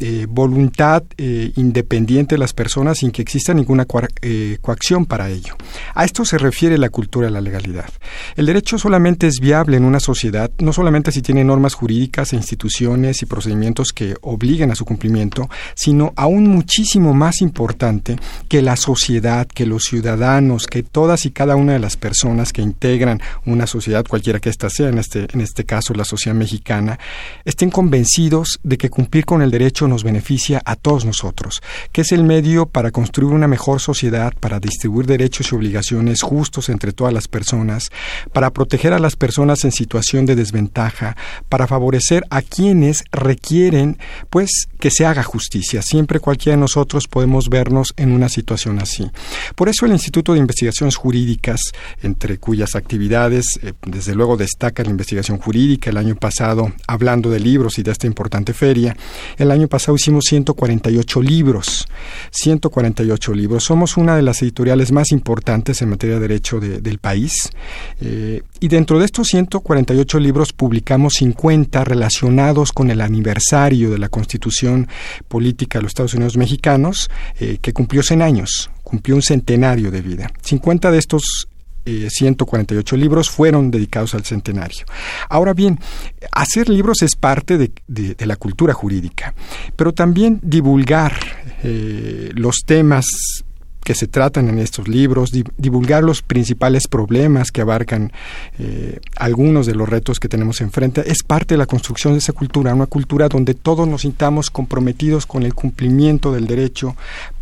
eh, 0.00 0.26
voluntad 0.28 1.02
eh, 1.16 1.52
independiente 1.56 2.36
de 2.36 2.38
las 2.38 2.52
personas 2.52 2.98
sin 2.98 3.10
que 3.10 3.22
exista 3.22 3.52
ninguna 3.52 3.84
eh, 4.22 4.58
coacción 4.60 5.06
para 5.06 5.28
ello. 5.28 5.56
A 5.94 6.04
esto 6.04 6.24
se 6.24 6.38
refiere 6.38 6.78
la 6.78 6.88
cultura 6.88 7.26
de 7.26 7.32
la 7.32 7.40
legalidad. 7.40 7.90
El 8.36 8.46
derecho 8.46 8.78
solamente 8.78 9.26
es 9.26 9.40
viable 9.40 9.76
en 9.76 9.84
una 9.84 9.98
sociedad, 9.98 10.52
no 10.58 10.72
solamente 10.72 11.10
si 11.10 11.20
tiene 11.20 11.42
normas 11.42 11.74
jurídicas 11.74 12.32
e 12.32 12.36
instituciones 12.36 13.22
y 13.22 13.26
procedimientos 13.26 13.92
que 13.92 14.14
obliguen 14.20 14.70
a 14.70 14.76
su 14.76 14.84
cumplimiento, 14.84 15.50
sino 15.74 16.12
aún 16.14 16.48
muchísimo 16.48 17.12
más 17.12 17.40
importante 17.40 18.16
que 18.48 18.62
la 18.62 18.76
sociedad, 18.76 19.48
que 19.48 19.66
los 19.66 19.82
ciudadanos, 19.82 20.68
que 20.68 20.84
todas 20.84 21.26
y 21.26 21.32
cada 21.32 21.56
una 21.56 21.72
de 21.72 21.80
las 21.80 21.96
personas 21.96 22.52
que 22.52 22.62
integran 22.62 23.20
una 23.46 23.66
sociedad, 23.66 24.06
cualquiera 24.06 24.38
que 24.38 24.50
ésta 24.50 24.70
sea, 24.70 24.90
en 24.90 24.98
este, 24.98 25.26
en 25.32 25.40
este 25.40 25.64
caso 25.64 25.92
la 25.94 26.04
sociedad 26.04 26.36
mexicana, 26.36 27.00
estén 27.44 27.70
convencidos 27.70 28.60
de 28.62 28.78
que 28.78 28.90
cumplir 28.90 29.24
con 29.24 29.42
el 29.42 29.50
derecho 29.50 29.87
nos 29.88 30.04
beneficia 30.04 30.62
a 30.64 30.76
todos 30.76 31.04
nosotros, 31.04 31.62
que 31.92 32.02
es 32.02 32.12
el 32.12 32.24
medio 32.24 32.66
para 32.66 32.90
construir 32.90 33.32
una 33.32 33.48
mejor 33.48 33.80
sociedad, 33.80 34.32
para 34.38 34.60
distribuir 34.60 35.06
derechos 35.06 35.52
y 35.52 35.54
obligaciones 35.54 36.22
justos 36.22 36.68
entre 36.68 36.92
todas 36.92 37.12
las 37.12 37.28
personas, 37.28 37.90
para 38.32 38.50
proteger 38.50 38.92
a 38.92 38.98
las 38.98 39.16
personas 39.16 39.64
en 39.64 39.72
situación 39.72 40.26
de 40.26 40.36
desventaja, 40.36 41.16
para 41.48 41.66
favorecer 41.66 42.24
a 42.30 42.42
quienes 42.42 43.04
requieren 43.12 43.98
pues 44.30 44.68
que 44.78 44.90
se 44.90 45.06
haga 45.06 45.22
justicia. 45.22 45.82
Siempre 45.82 46.20
cualquiera 46.20 46.56
de 46.56 46.60
nosotros 46.60 47.08
podemos 47.08 47.48
vernos 47.48 47.92
en 47.96 48.12
una 48.12 48.28
situación 48.28 48.78
así. 48.78 49.10
Por 49.54 49.68
eso 49.68 49.86
el 49.86 49.92
Instituto 49.92 50.32
de 50.32 50.38
Investigaciones 50.38 50.96
Jurídicas, 50.96 51.60
entre 52.02 52.38
cuyas 52.38 52.74
actividades 52.74 53.44
eh, 53.62 53.72
desde 53.86 54.14
luego 54.14 54.36
destaca 54.36 54.82
la 54.82 54.90
investigación 54.90 55.38
jurídica, 55.38 55.90
el 55.90 55.96
año 55.96 56.14
pasado 56.14 56.72
hablando 56.86 57.30
de 57.30 57.40
libros 57.40 57.78
y 57.78 57.82
de 57.82 57.92
esta 57.92 58.06
importante 58.06 58.52
feria, 58.52 58.96
el 59.36 59.50
año 59.50 59.68
pasado 59.68 59.77
hicimos 59.94 60.24
148 60.28 61.22
libros, 61.22 61.86
148 62.30 63.34
libros. 63.34 63.64
Somos 63.64 63.96
una 63.96 64.16
de 64.16 64.22
las 64.22 64.42
editoriales 64.42 64.92
más 64.92 65.12
importantes 65.12 65.82
en 65.82 65.90
materia 65.90 66.16
de 66.16 66.20
derecho 66.20 66.60
del 66.60 66.98
país 66.98 67.50
eh, 68.00 68.42
y 68.60 68.68
dentro 68.68 68.98
de 68.98 69.04
estos 69.04 69.28
148 69.28 70.18
libros 70.18 70.52
publicamos 70.52 71.14
50 71.14 71.84
relacionados 71.84 72.72
con 72.72 72.90
el 72.90 73.00
aniversario 73.00 73.90
de 73.90 73.98
la 73.98 74.08
Constitución 74.08 74.88
Política 75.28 75.78
de 75.78 75.82
los 75.82 75.90
Estados 75.90 76.14
Unidos 76.14 76.36
Mexicanos, 76.36 77.10
eh, 77.40 77.58
que 77.60 77.72
cumplió 77.72 78.02
100 78.02 78.22
años, 78.22 78.70
cumplió 78.82 79.16
un 79.16 79.22
centenario 79.22 79.90
de 79.90 80.02
vida. 80.02 80.30
50 80.42 80.90
de 80.90 80.98
estos 80.98 81.48
148 82.08 82.94
eh, 82.94 82.98
libros 82.98 83.30
fueron 83.30 83.70
dedicados 83.70 84.14
al 84.14 84.24
centenario. 84.24 84.84
Ahora 85.28 85.54
bien, 85.54 85.78
hacer 86.32 86.68
libros 86.68 87.02
es 87.02 87.16
parte 87.16 87.58
de, 87.58 88.26
la 88.26 88.36
cultura 88.36 88.74
jurídica, 88.74 89.34
pero 89.76 89.92
también 89.92 90.40
divulgar 90.42 91.14
eh, 91.62 92.30
los 92.34 92.56
temas 92.66 93.44
que 93.88 93.94
se 93.94 94.06
tratan 94.06 94.50
en 94.50 94.58
estos 94.58 94.86
libros, 94.86 95.32
divulgar 95.56 96.04
los 96.04 96.20
principales 96.20 96.86
problemas 96.88 97.50
que 97.50 97.62
abarcan 97.62 98.12
eh, 98.58 99.00
algunos 99.16 99.64
de 99.64 99.74
los 99.74 99.88
retos 99.88 100.20
que 100.20 100.28
tenemos 100.28 100.60
enfrente, 100.60 101.10
es 101.10 101.22
parte 101.22 101.54
de 101.54 101.58
la 101.58 101.64
construcción 101.64 102.12
de 102.12 102.18
esa 102.18 102.34
cultura, 102.34 102.74
una 102.74 102.84
cultura 102.84 103.30
donde 103.30 103.54
todos 103.54 103.88
nos 103.88 104.02
sintamos 104.02 104.50
comprometidos 104.50 105.24
con 105.24 105.42
el 105.42 105.54
cumplimiento 105.54 106.32
del 106.32 106.46
derecho 106.46 106.96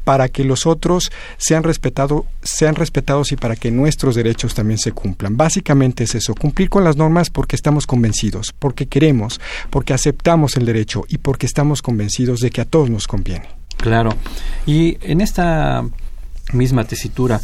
para 0.05 0.29
que 0.29 0.45
los 0.45 0.67
otros 0.67 1.11
sean, 1.37 1.65
respetado, 1.65 2.27
sean 2.45 2.77
respetados 2.77 3.33
y 3.33 3.37
para 3.37 3.57
que 3.57 3.73
nuestros 3.73 4.15
derechos 4.15 4.55
también 4.55 4.79
se 4.79 4.93
cumplan. 4.93 5.37
Básicamente 5.37 6.05
es 6.05 6.15
eso, 6.15 6.33
cumplir 6.33 6.71
con 6.71 6.85
las 6.85 6.97
normas 6.97 7.29
porque 7.29 7.57
estamos 7.57 7.89
convencidos, 7.89 8.55
porque 8.57 8.87
queremos, 8.87 9.41
porque 9.69 9.95
aceptamos 9.95 10.57
el 10.57 10.65
derecho 10.65 11.07
y 11.09 11.19
porque 11.19 11.47
estamos 11.47 11.83
convencidos 11.83 12.39
de 12.39 12.51
que 12.51 12.61
a 12.61 12.67
todos 12.67 12.89
nos 12.89 13.09
conviene. 13.09 13.49
Claro. 13.79 14.11
Y 14.65 14.97
en 15.01 15.21
esta 15.21 15.85
misma 16.53 16.85
tesitura, 16.85 17.41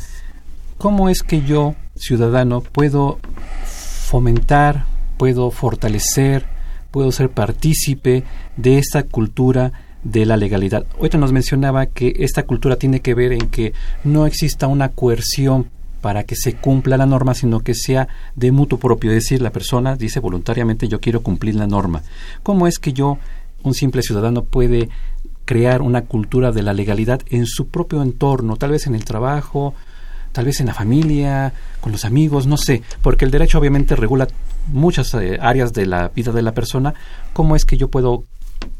¿cómo 0.78 1.09
es 1.09 1.23
que 1.23 1.42
yo, 1.42 1.75
ciudadano, 1.97 2.61
puedo 2.61 3.18
fomentar, 3.64 4.85
puedo 5.16 5.50
fortalecer, 5.50 6.47
puedo 6.90 7.12
ser 7.12 7.30
partícipe 7.30 8.25
de 8.56 8.78
esta 8.78 9.02
cultura 9.04 9.73
de 10.02 10.26
la 10.26 10.37
legalidad? 10.37 10.87
Ahorita 10.97 11.18
nos 11.18 11.32
mencionaba 11.32 11.87
que 11.87 12.14
esta 12.18 12.44
cultura 12.44 12.76
tiene 12.76 13.00
que 13.00 13.14
ver 13.14 13.32
en 13.32 13.49
que 13.49 13.73
no 14.04 14.26
exista 14.26 14.66
una 14.66 14.90
coerción 14.90 15.71
para 16.02 16.25
que 16.25 16.35
se 16.35 16.54
cumpla 16.54 16.97
la 16.97 17.06
norma, 17.06 17.32
sino 17.35 17.61
que 17.61 17.75
sea 17.75 18.09
de 18.35 18.50
mutuo 18.50 18.78
propio, 18.78 19.12
es 19.12 19.16
decir, 19.16 19.40
la 19.40 19.52
persona 19.52 19.97
dice 19.97 20.21
voluntariamente 20.21 20.88
yo 20.88 21.00
quiero 21.00 21.23
cumplir 21.23 21.54
la 21.54 21.68
norma. 21.68 22.02
¿Cómo 22.42 22.66
es 22.66 22.78
que 22.78 22.92
yo, 22.92 23.18
un 23.62 23.73
simple 23.73 24.02
ciudadano, 24.02 24.42
puede 24.42 24.88
crear 25.44 25.82
una 25.82 26.02
cultura 26.02 26.52
de 26.52 26.62
la 26.62 26.72
legalidad 26.72 27.20
en 27.28 27.46
su 27.46 27.68
propio 27.68 28.02
entorno, 28.02 28.56
tal 28.56 28.70
vez 28.70 28.87
en 28.87 28.94
el 28.94 29.04
trabajo, 29.04 29.75
tal 30.32 30.46
vez 30.46 30.61
en 30.61 30.66
la 30.66 30.75
familia, 30.75 31.52
con 31.80 31.92
los 31.92 32.04
amigos, 32.04 32.46
no 32.46 32.56
sé, 32.56 32.82
porque 33.02 33.25
el 33.25 33.30
derecho 33.30 33.58
obviamente 33.58 33.96
regula 33.96 34.28
muchas 34.72 35.12
eh, 35.14 35.38
áreas 35.40 35.72
de 35.72 35.87
la 35.87 36.08
vida 36.08 36.32
de 36.32 36.42
la 36.42 36.52
persona, 36.52 36.94
¿cómo 37.32 37.56
es 37.56 37.64
que 37.64 37.76
yo 37.76 37.88
puedo 37.88 38.25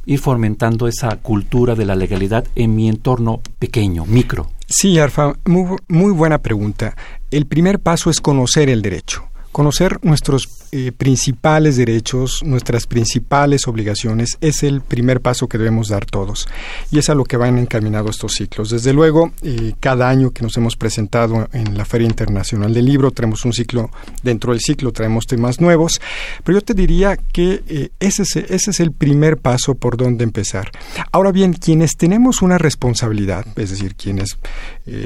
ir 0.07 0.19
fomentando 0.19 0.89
esa 0.89 1.17
cultura 1.17 1.75
de 1.75 1.85
la 1.85 1.97
legalidad 1.97 2.47
en 2.55 2.75
mi 2.75 2.89
entorno 2.89 3.41
pequeño, 3.59 4.07
micro? 4.07 4.51
Sí, 4.69 4.99
Arfa, 4.99 5.35
muy, 5.45 5.77
muy 5.89 6.13
buena 6.13 6.39
pregunta. 6.39 6.97
El 7.31 7.47
primer 7.47 7.81
paso 7.81 8.11
es 8.11 8.21
conocer 8.21 8.71
el 8.71 8.81
derecho. 8.81 9.25
Conocer 9.51 9.99
nuestros 10.03 10.62
eh, 10.75 10.91
principales 10.91 11.77
derechos, 11.77 12.41
nuestras 12.47 12.87
principales 12.87 13.69
obligaciones, 13.69 14.39
es 14.41 14.63
el 14.63 14.81
primer 14.81 15.21
paso 15.21 15.47
que 15.47 15.59
debemos 15.59 15.89
dar 15.89 16.07
todos. 16.07 16.49
Y 16.91 16.99
es 16.99 17.11
a 17.11 17.15
lo 17.15 17.25
que 17.25 17.37
van 17.37 17.59
encaminados 17.59 18.17
estos 18.17 18.33
ciclos. 18.33 18.71
Desde 18.71 18.95
luego, 18.95 19.33
eh, 19.43 19.75
cada 19.81 20.09
año 20.09 20.31
que 20.31 20.43
nos 20.43 20.57
hemos 20.57 20.77
presentado 20.77 21.47
en 21.53 21.77
la 21.77 21.85
Feria 21.85 22.09
Internacional 22.09 22.73
del 22.73 22.87
Libro, 22.87 23.11
traemos 23.11 23.45
un 23.45 23.53
ciclo, 23.53 23.91
dentro 24.23 24.53
del 24.53 24.63
ciclo 24.63 24.93
traemos 24.93 25.27
temas 25.27 25.61
nuevos, 25.61 26.01
pero 26.43 26.57
yo 26.57 26.65
te 26.65 26.73
diría 26.73 27.19
que 27.19 27.63
eh, 27.69 27.91
ese, 28.01 28.23
es, 28.23 28.37
ese 28.37 28.71
es 28.71 28.81
el 28.81 28.93
primer 28.93 29.37
paso 29.37 29.75
por 29.75 29.99
donde 29.99 30.25
empezar. 30.25 30.71
Ahora 31.13 31.33
bien, 31.33 31.53
quienes 31.53 31.99
tenemos 31.99 32.41
una 32.41 32.57
responsabilidad, 32.57 33.45
es 33.57 33.69
decir, 33.69 33.95
quienes 33.95 34.39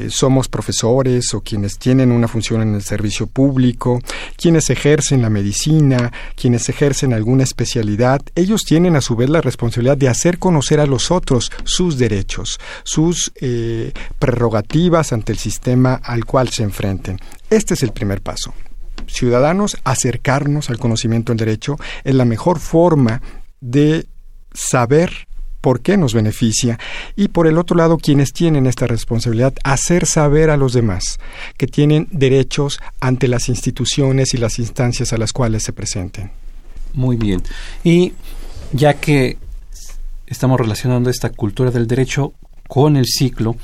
somos 0.09 0.49
profesores 0.49 1.35
o 1.35 1.41
quienes 1.43 1.77
tienen 1.79 2.11
una 2.11 2.29
función 2.29 2.63
en 2.63 2.75
el 2.75 2.83
servicio 2.83 3.27
público, 3.27 4.01
quienes 4.37 4.71
ejercen 4.71 5.23
la 5.23 5.29
medicina, 5.57 6.13
quienes 6.35 6.69
ejercen 6.69 7.15
alguna 7.15 7.45
especialidad, 7.45 8.21
ellos 8.35 8.63
tienen 8.65 8.97
a 8.97 9.01
su 9.01 9.17
vez 9.17 9.31
la 9.31 9.41
responsabilidad 9.41 9.97
de 9.97 10.09
hacer 10.09 10.39
conocer 10.39 10.81
a 10.81 10.87
los 10.87 11.11
otros 11.11 11.51
sus 11.65 11.97
derechos, 11.97 12.61
sus 12.85 13.33
eh, 13.41 13.93
prerrogativas 14.19 15.13
ante 15.13 15.33
el 15.33 15.39
sistema 15.39 15.95
al 15.95 16.25
cual 16.25 16.51
se 16.51 16.63
enfrenten. 16.63 17.19
Este 17.49 17.75
es 17.75 17.83
el 17.83 17.93
primer 17.93 18.21
paso. 18.21 18.53
Ciudadanos, 19.07 19.79
acercarnos 19.85 20.69
al 20.69 20.79
conocimiento 20.79 21.33
del 21.33 21.39
derecho 21.39 21.77
es 22.05 22.15
la 22.15 22.25
mejor 22.25 22.59
forma 22.59 23.23
de 23.61 24.07
saber 24.53 25.27
por 25.67 25.81
qué 25.81 25.97
nos 25.97 26.15
beneficia 26.15 26.79
y 27.17 27.27
por 27.27 27.49
el 27.49 27.59
otro 27.59 27.77
lado 27.77 27.99
quienes 27.99 28.33
tienen 28.33 28.69
esta 28.69 28.87
responsabilidad 28.87 29.53
hacer 29.65 30.07
saber 30.07 30.49
a 30.49 30.57
los 30.57 30.73
demás 30.73 31.19
que 31.57 31.67
tienen 31.67 32.07
derechos 32.13 32.79
ante 33.01 33.27
las 33.27 33.49
instituciones 33.49 34.33
y 34.33 34.37
las 34.37 34.61
instancias 34.61 35.13
a 35.13 35.19
las 35.19 35.33
cuales 35.33 35.65
se 35.65 35.73
presenten. 35.73 36.31
Muy 36.95 37.17
bien. 37.17 37.43
Y 37.83 38.13
ya 38.71 38.95
que 38.95 39.39
estamos 40.29 40.61
relacionando 40.61 41.11
esta 41.11 41.31
cultura 41.31 41.73
del 41.73 41.89
derecho 41.89 42.33
con 42.69 42.97
el 42.97 43.07
ciclo, 43.07 43.57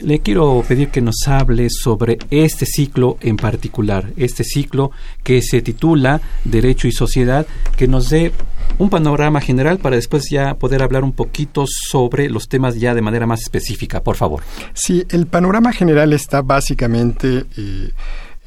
le 0.00 0.20
quiero 0.20 0.62
pedir 0.66 0.88
que 0.88 1.00
nos 1.00 1.26
hable 1.26 1.68
sobre 1.70 2.18
este 2.30 2.66
ciclo 2.66 3.16
en 3.20 3.36
particular, 3.36 4.12
este 4.16 4.44
ciclo 4.44 4.90
que 5.22 5.42
se 5.42 5.62
titula 5.62 6.20
Derecho 6.44 6.88
y 6.88 6.92
Sociedad, 6.92 7.46
que 7.76 7.88
nos 7.88 8.10
dé 8.10 8.32
un 8.78 8.90
panorama 8.90 9.40
general 9.40 9.78
para 9.78 9.96
después 9.96 10.24
ya 10.30 10.54
poder 10.54 10.82
hablar 10.82 11.04
un 11.04 11.12
poquito 11.12 11.64
sobre 11.66 12.28
los 12.28 12.48
temas 12.48 12.76
ya 12.76 12.94
de 12.94 13.02
manera 13.02 13.26
más 13.26 13.42
específica, 13.42 14.02
por 14.02 14.16
favor. 14.16 14.42
Sí, 14.72 15.04
el 15.10 15.26
panorama 15.26 15.72
general 15.72 16.12
está 16.12 16.42
básicamente 16.42 17.44
eh, 17.56 17.90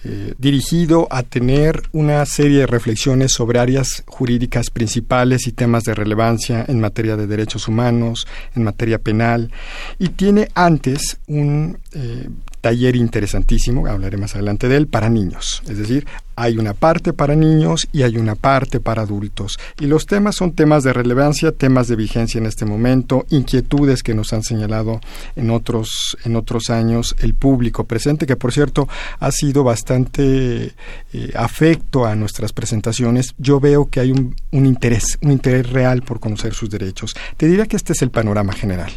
eh, 0.04 0.34
dirigido 0.38 1.08
a 1.10 1.24
tener 1.24 1.82
una 1.92 2.25
serie 2.25 2.60
de 2.60 2.68
reflexiones 2.68 3.32
sobre 3.34 3.60
áreas 3.60 4.04
jurídicas 4.06 4.70
principales 4.70 5.48
y 5.48 5.54
temas 5.54 5.84
de 5.84 5.96
relevancia 5.96 6.63
en 6.68 6.80
materia 6.80 7.18
de 7.18 7.25
derechos 7.25 7.68
humanos, 7.68 8.27
en 8.56 8.63
materia 8.63 9.00
penal, 9.00 9.51
y 9.98 10.10
tiene 10.10 10.50
antes 10.54 11.18
un 11.27 11.80
eh, 11.94 12.30
taller 12.62 12.96
interesantísimo, 12.96 13.88
hablaré 13.88 14.18
más 14.18 14.36
adelante 14.36 14.68
de 14.68 14.78
él, 14.78 14.88
para 14.88 15.10
niños. 15.10 15.62
Es 15.68 15.78
decir, 15.78 16.06
hay 16.36 16.58
una 16.58 16.74
parte 16.74 17.14
para 17.14 17.36
niños 17.36 17.88
y 17.92 18.04
hay 18.04 18.18
una 18.18 18.36
parte 18.36 18.80
para 18.80 19.02
adultos. 19.02 19.58
Y 19.80 19.88
los 19.88 20.06
temas 20.06 20.36
son 20.36 20.54
temas 20.54 20.84
de 20.84 20.94
relevancia, 20.94 21.52
temas 21.52 21.88
de 21.88 21.96
vigencia 21.96 22.38
en 22.38 22.46
este 22.46 22.66
momento, 22.66 23.26
inquietudes 23.30 24.04
que 24.04 24.14
nos 24.14 24.34
han 24.34 24.44
señalado 24.44 25.02
en 25.36 25.50
otros, 25.50 26.16
en 26.24 26.36
otros 26.36 26.70
años 26.70 27.16
el 27.20 27.34
público 27.34 27.86
presente, 27.86 28.28
que 28.28 28.36
por 28.36 28.54
cierto 28.54 28.88
ha 29.20 29.32
sido 29.32 29.64
bastante 29.64 30.74
eh, 31.14 31.32
afecto 31.36 32.06
a 32.06 32.16
nuestras 32.16 32.54
presentaciones. 32.54 33.34
Yo 33.38 33.60
veo 33.60 33.90
que 33.90 34.00
hay 34.00 34.12
un, 34.12 34.36
un 34.52 34.66
interés, 34.66 35.18
un 35.22 35.32
interés 35.32 35.70
real 35.70 36.04
por 36.04 36.20
conocer 36.20 36.54
sus 36.54 36.70
derechos. 36.70 37.16
Te 37.38 37.48
diría 37.48 37.66
que 37.66 37.76
este 37.78 37.94
es 37.94 38.02
el 38.04 38.12
panorama 38.12 38.54
general. 38.54 38.92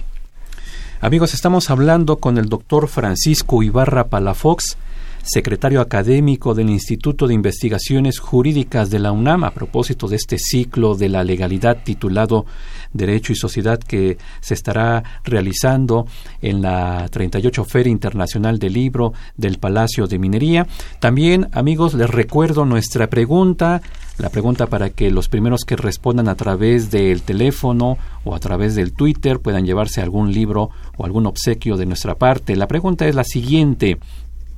Amigos, 1.03 1.33
estamos 1.33 1.71
hablando 1.71 2.17
con 2.17 2.37
el 2.37 2.51
doctor 2.51 2.87
Francisco 2.87 3.63
Ibarra 3.63 4.09
Palafox, 4.09 4.77
secretario 5.23 5.81
académico 5.81 6.53
del 6.53 6.69
Instituto 6.69 7.27
de 7.27 7.33
Investigaciones 7.33 8.19
Jurídicas 8.19 8.91
de 8.91 8.99
la 8.99 9.11
UNAM, 9.11 9.45
a 9.45 9.55
propósito 9.55 10.09
de 10.09 10.17
este 10.17 10.37
ciclo 10.39 10.95
de 10.97 11.09
la 11.09 11.25
legalidad 11.25 11.79
titulado 11.83 12.45
Derecho 12.93 13.33
y 13.33 13.37
Sociedad 13.37 13.79
que 13.81 14.19
se 14.43 14.53
estará 14.53 15.03
realizando 15.25 16.07
en 16.43 16.61
la 16.61 17.09
38 17.11 17.65
Feria 17.65 17.91
Internacional 17.91 18.59
del 18.59 18.75
Libro 18.75 19.15
del 19.39 19.59
Palacio 19.59 20.07
de 20.07 20.19
Minería. 20.19 20.67
También, 20.99 21.49
amigos, 21.53 21.95
les 21.95 22.11
recuerdo 22.11 22.67
nuestra 22.67 23.09
pregunta 23.09 23.81
La 24.21 24.29
pregunta 24.29 24.67
para 24.67 24.91
que 24.91 25.11
los 25.11 25.29
primeros 25.29 25.65
que 25.65 25.77
respondan 25.77 26.29
a 26.29 26.35
través 26.35 26.91
del 26.91 27.23
teléfono 27.23 27.97
o 28.23 28.35
a 28.35 28.39
través 28.39 28.75
del 28.75 28.93
Twitter 28.93 29.41
puedan 29.41 29.65
llevarse 29.65 30.03
algún 30.03 30.31
libro 30.31 30.69
o 30.99 31.07
algún 31.07 31.27
obsequio 31.27 31.79
de 31.79 31.87
nuestra 31.87 32.17
parte. 32.17 32.55
La 32.55 32.69
pregunta 32.69 33.09
es 33.09 33.15
la 33.15 33.25
siguiente. 33.25 33.99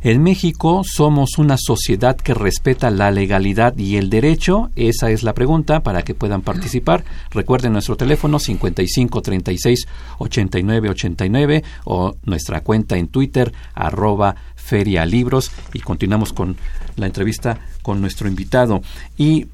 En 0.04 0.20
México 0.20 0.82
somos 0.84 1.38
una 1.38 1.56
sociedad 1.56 2.16
que 2.16 2.34
respeta 2.34 2.90
la 2.90 3.12
legalidad 3.12 3.78
y 3.78 3.98
el 3.98 4.10
derecho. 4.10 4.70
Esa 4.74 5.12
es 5.12 5.22
la 5.22 5.32
pregunta 5.32 5.84
para 5.84 6.02
que 6.02 6.12
puedan 6.12 6.42
participar. 6.42 7.04
Recuerden 7.30 7.72
nuestro 7.72 7.96
teléfono 7.96 8.40
55 8.40 9.22
36 9.22 9.86
89 10.18 10.88
89 10.88 11.62
o 11.84 12.16
nuestra 12.24 12.62
cuenta 12.62 12.96
en 12.96 13.06
Twitter 13.06 13.52
arroba 13.74 14.34
ferialibros 14.56 15.52
y 15.72 15.78
continuamos 15.78 16.32
con 16.32 16.56
la 16.96 17.06
entrevista 17.06 17.60
con 17.82 18.00
nuestro 18.00 18.26
invitado. 18.26 18.82
Y 19.16 19.46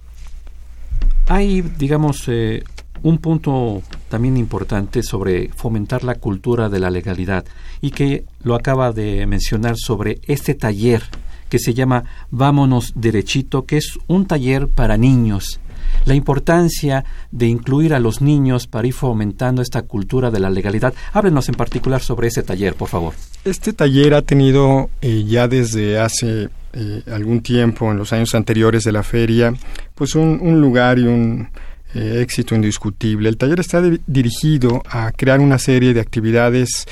hay, 1.27 1.61
digamos, 1.61 2.25
eh, 2.29 2.65
un 3.03 3.19
punto 3.19 3.83
también 4.09 4.37
importante 4.37 5.03
sobre 5.03 5.51
fomentar 5.55 6.05
la 6.05 6.17
cultura 6.17 6.69
de 6.69 6.81
la 6.81 6.91
legalidad 6.91 7.45
y 7.81 7.91
que 7.91 8.25
lo 8.43 8.55
acaba 8.55 8.93
de 8.93 9.27
mencionar 9.27 9.77
sobre 9.77 10.21
este 10.27 10.55
taller 10.55 11.03
que 11.49 11.59
se 11.59 11.75
llama 11.75 12.05
Vámonos 12.31 12.93
Derechito, 12.95 13.65
que 13.65 13.79
es 13.79 13.99
un 14.07 14.27
taller 14.27 14.69
para 14.69 14.97
niños. 14.97 15.61
La 16.05 16.15
importancia 16.15 17.05
de 17.31 17.47
incluir 17.47 17.95
a 17.95 18.01
los 18.01 18.21
niños 18.21 18.67
para 18.67 18.87
ir 18.87 18.95
fomentando 18.95 19.63
esta 19.63 19.83
cultura 19.83 20.31
de 20.31 20.41
la 20.41 20.51
legalidad. 20.51 20.93
Háblenos 21.13 21.49
en 21.49 21.55
particular 21.55 22.03
sobre 22.03 22.29
ese 22.29 22.43
taller, 22.43 22.75
por 22.75 22.89
favor. 22.89 23.15
Este 23.45 23.73
taller 23.73 24.15
ha 24.15 24.23
tenido 24.23 24.91
eh, 25.01 25.25
ya 25.27 25.49
desde 25.49 25.99
hace 25.99 26.51
eh, 26.75 27.03
algún 27.11 27.41
tiempo, 27.41 27.91
en 27.91 27.97
los 27.97 28.13
años 28.13 28.35
anteriores 28.35 28.85
de 28.85 28.93
la 28.93 29.03
feria, 29.03 29.55
pues 29.95 30.15
un 30.15 30.61
lugar 30.61 30.99
y 30.99 31.05
un, 31.05 31.49
eh, 31.95 32.21
éxito 32.21 32.55
indiscutible. 32.55 33.31
El 33.31 33.39
taller 33.39 33.61
está 33.61 33.83
dirigido 34.07 34.83
a 34.91 35.11
crear 35.13 35.41
una 35.41 35.59
serie 35.59 35.95
de 35.95 36.01
actividades 36.01 36.87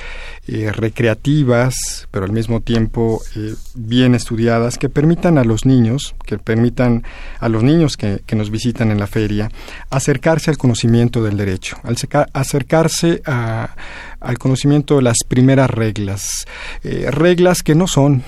eh, 0.49 0.73
recreativas, 0.73 2.09
pero 2.11 2.25
al 2.25 2.33
mismo 2.33 2.61
tiempo 2.62 3.21
eh, 3.37 3.55
bien 3.75 4.15
estudiadas, 4.15 4.79
que 4.79 4.88
permitan 4.88 5.37
a 5.37 5.45
los 5.45 5.67
niños, 5.67 6.15
que 6.25 6.38
permitan 6.38 7.05
a 7.41 7.49
los 7.50 7.62
niños 7.62 7.97
que, 7.97 8.23
nos 8.37 8.50
visitan 8.50 8.91
en 8.91 8.99
la 8.99 9.07
feria, 9.07 9.50
acercarse 9.91 10.50
al 10.50 10.57
conocimiento 10.57 11.23
del 11.23 11.37
derecho, 11.37 11.79
acercarse 12.33 13.23
al 14.26 14.38
conocimiento 14.38 14.97
de 14.97 15.02
las 15.02 15.18
primeras 15.26 15.71
reglas, 15.71 16.47
reglas 16.83 17.62
que 17.62 17.75
no 17.75 17.87
son 17.87 18.23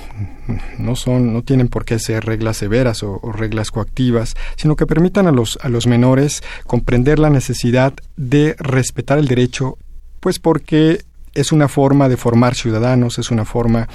no 0.79 0.97
son, 0.97 1.33
no 1.33 1.43
tienen 1.43 1.69
por 1.69 1.85
qué 1.85 1.99
ser 1.99 2.25
reglas 2.25 2.57
severas 2.57 3.03
o, 3.03 3.21
reglas 3.33 3.71
coactivas, 3.71 4.35
sino 4.57 4.77
que 4.77 4.87
permitan 4.87 5.27
a 5.27 5.33
los, 5.33 5.59
a 5.63 5.69
los 5.69 5.87
menores 5.87 6.43
comprender 6.67 7.19
la 7.19 7.31
necesidad 7.31 7.93
de 8.17 8.57
respetar 8.59 9.19
el 9.19 9.29
derecho, 9.29 9.77
pues 10.21 10.39
porque 10.39 11.05
es 11.41 11.53
una 11.53 11.69
forma 11.69 12.09
de 12.09 12.17
formar 12.17 12.55
ciudadanos, 12.55 13.19
es 13.19 13.31
una 13.31 13.45
forma 13.45 13.89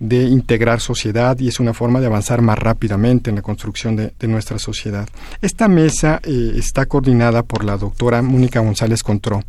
de 0.00 0.24
integrar 0.24 0.80
sociedad 0.80 1.38
y 1.38 1.48
es 1.48 1.60
una 1.60 1.74
forma 1.74 2.00
de 2.00 2.06
avanzar 2.06 2.42
más 2.42 2.58
rápidamente 2.58 3.30
en 3.30 3.36
la 3.36 3.42
construcción 3.42 3.96
de, 3.96 4.12
nuestra 4.26 4.58
sociedad. 4.58 5.08
Esta 5.40 5.68
mesa 5.68 6.20
eh, 6.24 6.54
está 6.56 6.86
coordinada 6.86 7.44
por 7.44 7.64
la 7.64 7.76
doctora 7.76 8.22
Mónica 8.22 8.58
González 8.58 9.04
Contró, 9.04 9.42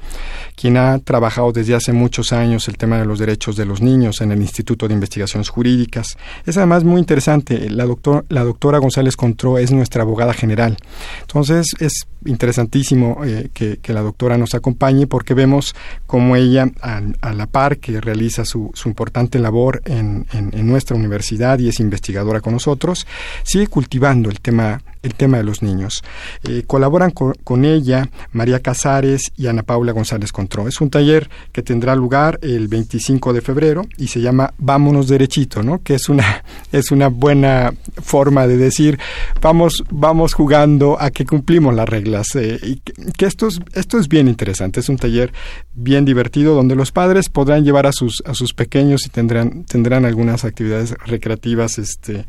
quien 0.55 0.77
ha 0.77 0.99
trabajado 0.99 1.51
desde 1.51 1.73
hace 1.73 1.93
muchos 1.93 2.31
años 2.31 2.67
el 2.67 2.77
tema 2.77 2.99
de 2.99 3.05
los 3.05 3.17
derechos 3.17 3.55
de 3.55 3.65
los 3.65 3.81
niños 3.81 4.21
en 4.21 4.31
el 4.31 4.39
Instituto 4.39 4.87
de 4.87 4.93
Investigaciones 4.93 5.49
Jurídicas. 5.49 6.15
Es 6.45 6.57
además 6.57 6.83
muy 6.83 6.99
interesante, 6.99 7.71
la, 7.71 7.85
doctor, 7.85 8.25
la 8.29 8.43
doctora 8.43 8.77
González 8.77 9.15
Contró 9.15 9.57
es 9.57 9.71
nuestra 9.71 10.03
abogada 10.03 10.33
general. 10.33 10.77
Entonces 11.21 11.67
es 11.79 12.05
interesantísimo 12.25 13.23
eh, 13.25 13.49
que, 13.53 13.79
la 13.93 14.01
doctora 14.01 14.37
nos 14.37 14.53
acompañe 14.53 15.07
porque 15.07 15.33
vemos 15.33 15.75
cómo 16.05 16.35
ella, 16.35 16.69
a, 16.81 17.33
la 17.37 17.47
par 17.47 17.77
que 17.77 18.01
realiza 18.01 18.43
su, 18.45 18.71
su 18.73 18.89
importante 18.89 19.39
labor 19.39 19.81
en, 19.85 20.25
en, 20.33 20.67
nuestra 20.67 20.95
universidad 20.95 21.59
y 21.59 21.69
es 21.69 21.79
investigadora 21.79 22.41
con 22.41 22.53
nosotros, 22.53 23.07
sigue 23.43 23.67
cultivando 23.67 24.29
el 24.29 24.41
tema 24.41 24.81
el 25.07 25.15
tema 25.15 25.37
de 25.37 25.43
los 25.43 25.61
niños. 25.63 26.03
Eh, 26.47 26.63
colaboran 26.67 27.11
con, 27.11 27.65
ella 27.65 28.07
María 28.33 28.59
Casares 28.59 29.31
y 29.35 29.47
Ana 29.47 29.63
Paula 29.63 29.91
González 29.93 30.31
Contró. 30.31 30.67
Es 30.67 30.79
un 30.79 30.89
taller 30.89 31.29
que 31.51 31.63
tendrá 31.63 31.95
lugar 31.95 32.37
el 32.43 32.67
25 32.67 33.33
de 33.33 33.41
febrero 33.41 33.81
y 33.97 34.07
se 34.07 34.21
llama 34.21 34.53
Vámonos 34.59 35.07
derechito, 35.07 35.63
¿no? 35.63 35.81
Que 35.81 35.95
es 35.95 36.07
una 36.09 36.43
es 36.71 36.91
una 36.91 37.07
buena 37.07 37.73
forma 38.01 38.45
de 38.45 38.57
decir 38.57 38.99
vamos 39.41 39.83
vamos 39.89 40.33
jugando 40.33 40.97
a 40.99 41.09
que 41.09 41.25
cumplimos 41.25 41.73
las 41.73 41.89
reglas 41.89 42.35
eh, 42.35 42.59
y 42.61 42.75
que, 42.77 43.25
esto 43.25 43.47
es 43.47 43.59
esto 43.73 43.97
es 43.97 44.07
bien 44.07 44.27
interesante. 44.27 44.81
Es 44.81 44.89
un 44.89 44.97
taller 44.97 45.33
bien 45.73 46.05
divertido 46.05 46.53
donde 46.53 46.75
los 46.75 46.91
padres 46.91 47.29
podrán 47.29 47.63
llevar 47.63 47.87
a 47.87 47.91
sus 47.91 48.21
a 48.25 48.35
sus 48.35 48.53
pequeños 48.53 49.05
y 49.05 49.09
tendrán 49.09 49.63
tendrán 49.63 50.05
algunas 50.05 50.45
actividades 50.45 50.93
recreativas 51.05 51.79
este 51.79 52.25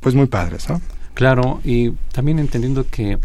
pues 0.00 0.14
muy 0.14 0.26
padres, 0.26 0.68
¿no? 0.68 0.80
Claro, 1.14 1.60
y 1.64 1.90
también 2.12 2.38
entendiendo 2.38 2.86
que 2.90 3.18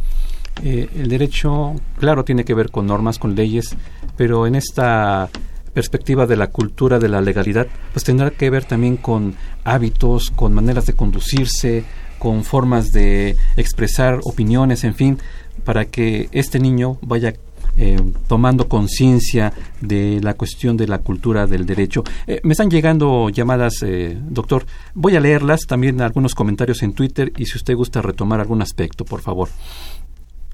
eh, 0.63 0.89
el 0.95 1.10
derecho, 1.10 1.75
claro, 1.99 2.23
tiene 2.23 2.45
que 2.45 2.54
ver 2.54 2.69
con 2.69 2.86
normas, 2.86 3.17
con 3.17 3.36
leyes, 3.36 3.75
pero 4.15 4.45
en 4.45 4.56
esta 4.56 5.30
perspectiva 5.73 6.25
de 6.25 6.36
la 6.36 6.47
cultura 6.47 6.99
de 6.99 7.10
la 7.10 7.21
legalidad, 7.21 7.67
pues 7.93 8.04
tendrá 8.04 8.32
que 8.32 8.49
ver 8.49 8.65
también 8.65 8.97
con 8.97 9.36
hábitos, 9.63 10.32
con 10.32 10.54
maneras 10.54 10.86
de 10.86 10.93
conducirse, 10.93 11.84
con 12.19 12.43
formas 12.43 12.91
de 12.91 13.38
expresar 13.56 14.19
opiniones, 14.23 14.84
en 14.84 14.93
fin, 14.93 15.19
para 15.63 15.86
que 15.86 16.30
este 16.32 16.60
niño 16.60 16.97
vaya 17.02 17.34
eh, 17.77 17.99
tomando 18.27 18.67
conciencia 18.67 19.53
de 19.82 20.19
la 20.21 20.34
cuestión 20.34 20.77
de 20.77 20.88
la 20.88 20.99
cultura 20.99 21.47
del 21.47 21.65
derecho. 21.65 22.03
Eh, 22.27 22.39
me 22.43 22.53
están 22.53 22.69
llegando 22.69 23.29
llamadas, 23.29 23.84
eh, 23.84 24.17
doctor. 24.21 24.65
Voy 24.93 25.15
a 25.15 25.19
leerlas, 25.19 25.62
también 25.62 26.01
algunos 26.01 26.36
comentarios 26.36 26.84
en 26.84 26.93
Twitter 26.93 27.32
y 27.38 27.45
si 27.45 27.58
usted 27.58 27.75
gusta 27.75 28.01
retomar 28.01 28.39
algún 28.39 28.62
aspecto, 28.62 29.05
por 29.05 29.21
favor. 29.21 29.49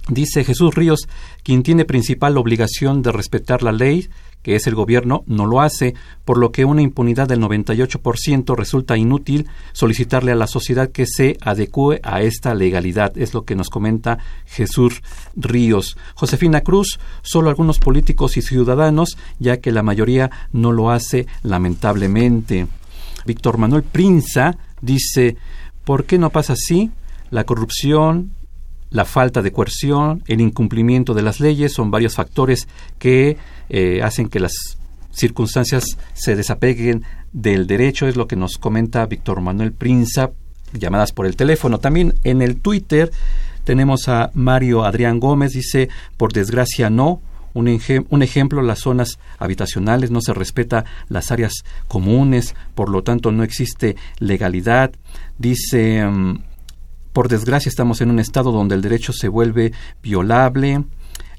Dice 0.09 0.43
Jesús 0.43 0.75
Ríos, 0.75 1.07
quien 1.41 1.63
tiene 1.63 1.83
principal 1.83 2.37
obligación 2.37 3.01
de 3.01 3.11
respetar 3.11 3.63
la 3.63 3.71
ley, 3.71 4.07
que 4.43 4.55
es 4.55 4.67
el 4.67 4.75
gobierno, 4.75 5.23
no 5.25 5.47
lo 5.47 5.61
hace, 5.61 5.95
por 6.23 6.37
lo 6.37 6.51
que 6.51 6.65
una 6.65 6.83
impunidad 6.83 7.27
del 7.27 7.41
98% 7.41 8.55
resulta 8.55 8.95
inútil 8.95 9.47
solicitarle 9.73 10.31
a 10.31 10.35
la 10.35 10.45
sociedad 10.45 10.91
que 10.91 11.07
se 11.07 11.37
adecue 11.41 11.99
a 12.03 12.21
esta 12.21 12.53
legalidad. 12.53 13.17
Es 13.17 13.33
lo 13.33 13.45
que 13.45 13.55
nos 13.55 13.71
comenta 13.71 14.19
Jesús 14.45 15.01
Ríos. 15.35 15.97
Josefina 16.13 16.61
Cruz, 16.61 16.99
solo 17.23 17.49
algunos 17.49 17.79
políticos 17.79 18.37
y 18.37 18.43
ciudadanos, 18.43 19.17
ya 19.39 19.57
que 19.57 19.71
la 19.71 19.81
mayoría 19.81 20.29
no 20.53 20.71
lo 20.71 20.91
hace 20.91 21.25
lamentablemente. 21.41 22.67
Víctor 23.25 23.57
Manuel 23.57 23.81
Prinza 23.81 24.55
dice, 24.79 25.37
¿por 25.83 26.05
qué 26.05 26.19
no 26.19 26.29
pasa 26.29 26.53
así? 26.53 26.91
La 27.31 27.45
corrupción, 27.45 28.29
la 28.89 29.05
falta 29.05 29.41
de 29.41 29.51
coerción, 29.51 30.23
el 30.27 30.41
incumplimiento 30.41 31.13
de 31.13 31.21
las 31.21 31.39
leyes 31.39 31.73
son 31.73 31.91
varios 31.91 32.15
factores 32.15 32.67
que 32.97 33.37
eh, 33.69 34.01
hacen 34.03 34.29
que 34.29 34.39
las 34.39 34.53
circunstancias 35.11 35.97
se 36.13 36.35
desapeguen 36.35 37.03
del 37.33 37.67
derecho, 37.67 38.07
es 38.07 38.15
lo 38.15 38.27
que 38.27 38.35
nos 38.35 38.57
comenta 38.57 39.05
Víctor 39.05 39.41
Manuel 39.41 39.71
Prinza, 39.71 40.31
llamadas 40.73 41.11
por 41.11 41.25
el 41.25 41.35
teléfono. 41.35 41.79
También 41.79 42.13
en 42.23 42.41
el 42.41 42.57
Twitter 42.57 43.11
tenemos 43.63 44.07
a 44.07 44.31
Mario 44.33 44.85
Adrián 44.85 45.19
Gómez, 45.19 45.51
dice, 45.51 45.89
por 46.17 46.33
desgracia 46.33 46.89
no, 46.89 47.21
un, 47.53 47.79
un, 48.09 48.21
ejemplo, 48.21 48.61
las 48.61 48.79
zonas 48.79 49.17
habitacionales, 49.39 50.11
no 50.11 50.19
se 50.21 50.33
respeta 50.33 50.83
las 51.07 51.31
áreas 51.31 51.53
comunes, 51.87 52.53
por 52.75 52.89
lo 52.89 53.01
tanto 53.01 53.31
no 53.31 53.43
existe 53.43 53.95
legalidad. 54.19 54.91
Dice, 55.37 56.05
mm, 56.05 56.39
por 57.15 57.29
desgracia 57.29 57.69
estamos 57.69 58.01
en 58.01 58.09
un 58.09 58.19
estado 58.19 58.51
donde 58.51 58.75
el 58.75 58.81
derecho 58.81 59.13
se 59.13 59.29
vuelve 59.29 59.71
violable, 60.03 60.83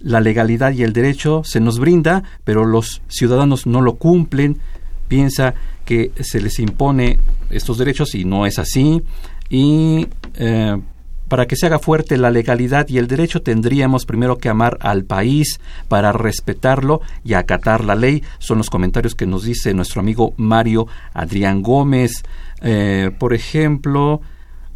la 0.01 0.21
legalidad 0.21 0.73
y 0.73 0.83
el 0.83 0.95
derecho 0.95 1.43
se 1.45 1.61
nos 1.61 1.79
brinda, 1.79 2.23
pero 2.45 2.65
los 2.65 3.03
ciudadanos 3.09 3.67
no 3.67 3.83
lo 3.83 3.97
cumplen, 3.97 4.57
piensa 5.07 5.53
que 5.85 6.13
se 6.19 6.41
les 6.41 6.61
impone 6.61 7.19
estos 7.51 7.77
derechos 7.77 8.15
y 8.15 8.25
no 8.25 8.47
es 8.47 8.59
así. 8.59 9.03
Y 9.51 10.09
eh, 10.37 10.79
para 11.29 11.45
que 11.45 11.57
se 11.57 11.67
haga 11.67 11.79
fuerte 11.79 12.17
la 12.17 12.31
legalidad 12.31 12.89
y 12.89 12.97
el 12.97 13.07
derecho 13.07 13.43
tendríamos 13.43 14.07
primero 14.07 14.39
que 14.39 14.49
amar 14.49 14.79
al 14.81 15.05
país 15.05 15.61
para 15.89 16.11
respetarlo 16.11 17.03
y 17.23 17.35
acatar 17.35 17.85
la 17.85 17.97
ley. 17.97 18.23
Son 18.39 18.57
los 18.57 18.71
comentarios 18.71 19.15
que 19.15 19.27
nos 19.27 19.45
dice 19.45 19.75
nuestro 19.75 20.01
amigo 20.01 20.33
Mario 20.39 20.87
Adrián 21.13 21.61
Gómez. 21.61 22.23
Eh, 22.63 23.11
por 23.19 23.35
ejemplo, 23.35 24.23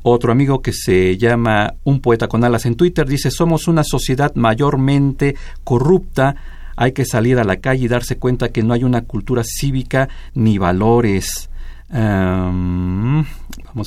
otro 0.03 0.33
amigo 0.33 0.63
que 0.63 0.73
se 0.73 1.17
llama 1.19 1.75
Un 1.85 2.01
Poeta 2.01 2.29
con 2.29 2.45
Alas 2.45 2.67
en 2.67 2.77
Twitter 2.77 3.07
dice, 3.07 3.31
somos 3.31 3.69
una 3.69 3.85
sociedad 3.85 4.35
mayormente 4.35 5.37
corrupta, 5.65 6.37
hay 6.77 6.93
que 6.93 7.05
salir 7.05 7.39
a 7.39 7.45
la 7.45 7.57
calle 7.57 7.85
y 7.85 7.89
darse 7.89 8.17
cuenta 8.17 8.49
que 8.51 8.63
no 8.63 8.73
hay 8.73 8.85
una 8.85 9.03
cultura 9.03 9.43
cívica 9.45 10.09
ni 10.35 10.59
valores. 10.59 11.51
vamos 11.91 13.27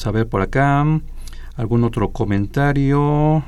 a 0.05 0.11
ver 0.11 0.27
por 0.27 0.41
acá 0.41 0.85
algún 1.55 1.83
otro 1.83 2.11
comentario. 2.11 3.43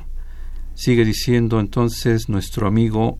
Sigue 0.73 1.05
diciendo 1.05 1.59
entonces 1.59 2.27
nuestro 2.27 2.67
amigo 2.67 3.19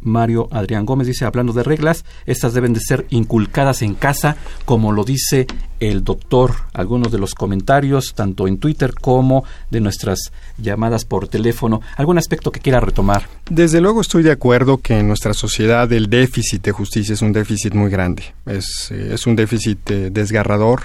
Mario 0.00 0.48
Adrián 0.50 0.86
Gómez 0.86 1.06
dice, 1.06 1.24
hablando 1.24 1.52
de 1.52 1.62
reglas, 1.62 2.04
estas 2.24 2.54
deben 2.54 2.72
de 2.72 2.80
ser 2.80 3.06
inculcadas 3.10 3.82
en 3.82 3.94
casa, 3.94 4.36
como 4.64 4.92
lo 4.92 5.04
dice 5.04 5.46
el 5.80 6.04
doctor. 6.04 6.54
Algunos 6.72 7.12
de 7.12 7.18
los 7.18 7.34
comentarios, 7.34 8.14
tanto 8.14 8.46
en 8.48 8.58
Twitter 8.58 8.94
como 8.94 9.44
de 9.70 9.80
nuestras 9.80 10.32
llamadas 10.58 11.04
por 11.04 11.28
teléfono. 11.28 11.80
¿Algún 11.96 12.18
aspecto 12.18 12.52
que 12.52 12.60
quiera 12.60 12.80
retomar? 12.80 13.28
Desde 13.50 13.80
luego 13.80 14.00
estoy 14.00 14.22
de 14.22 14.32
acuerdo 14.32 14.78
que 14.78 14.98
en 14.98 15.08
nuestra 15.08 15.34
sociedad 15.34 15.90
el 15.92 16.08
déficit 16.08 16.62
de 16.62 16.72
justicia 16.72 17.14
es 17.14 17.22
un 17.22 17.32
déficit 17.32 17.74
muy 17.74 17.90
grande. 17.90 18.22
Es, 18.46 18.90
eh, 18.90 19.14
es 19.14 19.26
un 19.26 19.36
déficit 19.36 19.90
eh, 19.90 20.10
desgarrador 20.10 20.82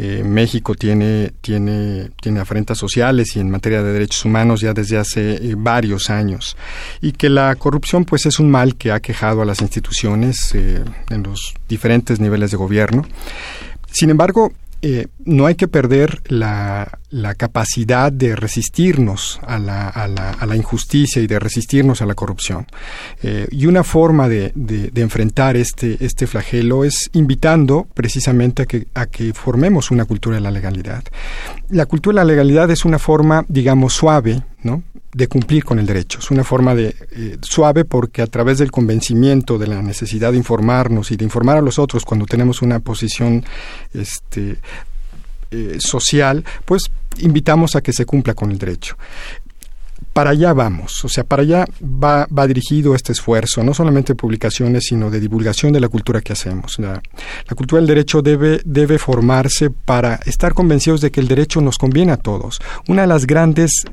eh, 0.00 0.22
México 0.24 0.76
tiene, 0.76 1.32
tiene, 1.40 2.10
tiene 2.22 2.38
afrentas 2.38 2.78
sociales 2.78 3.34
y 3.34 3.40
en 3.40 3.50
materia 3.50 3.82
de 3.82 3.92
derechos 3.92 4.24
humanos 4.24 4.60
ya 4.60 4.72
desde 4.72 4.96
hace 4.96 5.54
varios 5.56 6.08
años 6.08 6.56
y 7.00 7.10
que 7.10 7.28
la 7.28 7.52
corrupción 7.56 8.04
pues 8.04 8.24
es 8.24 8.38
un 8.38 8.48
mal 8.48 8.76
que 8.76 8.92
ha 8.92 9.00
quejado 9.00 9.42
a 9.42 9.44
las 9.44 9.60
instituciones 9.60 10.54
eh, 10.54 10.84
en 11.10 11.24
los 11.24 11.52
diferentes 11.68 12.20
niveles 12.20 12.52
de 12.52 12.56
gobierno. 12.56 13.04
Sin 13.98 14.10
embargo, 14.10 14.52
eh, 14.80 15.08
no 15.24 15.46
hay 15.46 15.56
que 15.56 15.66
perder 15.66 16.22
la, 16.28 16.88
capacidad 17.36 18.12
de 18.12 18.36
resistirnos 18.36 19.40
a 19.42 19.58
la, 19.58 20.56
injusticia 20.56 21.20
y 21.20 21.26
de 21.26 21.40
resistirnos 21.40 22.00
a 22.00 22.06
la 22.06 22.14
corrupción. 22.14 22.64
Eh, 23.24 23.48
y 23.50 23.66
una 23.66 23.82
forma 23.82 24.28
de, 24.28 24.52
de, 24.54 24.90
de, 24.92 25.02
enfrentar 25.02 25.56
este, 25.56 25.96
este 25.98 26.28
flagelo 26.28 26.84
es 26.84 27.10
invitando 27.12 27.88
precisamente 27.92 28.62
a 28.62 28.66
que, 28.66 28.86
a 28.94 29.06
que 29.06 29.32
formemos 29.34 29.90
una 29.90 30.04
cultura 30.04 30.36
de 30.36 30.42
la 30.42 30.52
legalidad. 30.52 31.02
La 31.70 31.86
cultura 31.86 32.20
de 32.20 32.26
la 32.26 32.32
legalidad 32.32 32.70
es 32.70 32.84
una 32.84 33.00
forma, 33.00 33.44
digamos, 33.48 33.94
suave, 33.94 34.44
¿no? 34.62 34.82
de 35.12 35.26
cumplir 35.26 35.64
con 35.64 35.78
el 35.78 35.86
derecho. 35.86 36.18
Es 36.18 36.30
una 36.30 36.44
forma 36.44 36.74
de 36.74 36.94
eh, 37.12 37.38
suave 37.40 37.84
porque 37.84 38.22
a 38.22 38.26
través 38.26 38.58
del 38.58 38.70
convencimiento 38.70 39.58
de 39.58 39.66
la 39.66 39.82
necesidad 39.82 40.32
de 40.32 40.38
informarnos 40.38 41.10
y 41.10 41.16
de 41.16 41.24
informar 41.24 41.56
a 41.56 41.62
los 41.62 41.78
otros 41.78 42.04
cuando 42.04 42.26
tenemos 42.26 42.62
una 42.62 42.80
posición 42.80 43.44
este, 43.94 44.58
eh, 45.50 45.78
social, 45.80 46.44
pues 46.64 46.90
invitamos 47.20 47.74
a 47.74 47.80
que 47.80 47.92
se 47.92 48.04
cumpla 48.04 48.34
con 48.34 48.50
el 48.50 48.58
derecho 48.58 48.96
para 50.12 50.30
allá 50.30 50.52
vamos, 50.52 51.04
o 51.04 51.08
sea, 51.08 51.24
para 51.24 51.42
allá 51.42 51.64
va, 51.82 52.26
dirigido 52.46 52.94
este 52.94 53.12
esfuerzo, 53.12 53.62
no 53.62 53.74
solamente 53.74 54.12
de 54.12 54.16
publicaciones, 54.16 54.86
sino 54.86 55.10
de 55.10 55.20
divulgación 55.20 55.72
de 55.72 55.80
la 55.80 55.88
cultura 55.88 56.20
que 56.20 56.32
hacemos. 56.32 56.78
La, 56.78 57.02
la, 57.48 57.56
cultura 57.56 57.80
del 57.80 57.88
derecho 57.88 58.22
debe, 58.22 58.60
debe 58.64 58.98
formarse 58.98 59.70
para 59.70 60.16
estar 60.26 60.54
convencidos 60.54 61.00
de 61.00 61.10
que 61.10 61.20
el 61.20 61.28
derecho 61.28 61.60
nos 61.60 61.78
conviene 61.78 62.12
a 62.12 62.16
todos. 62.16 62.60
Una 62.88 63.02
de 63.02 63.08
las 63.08 63.26
grandes 63.26 63.84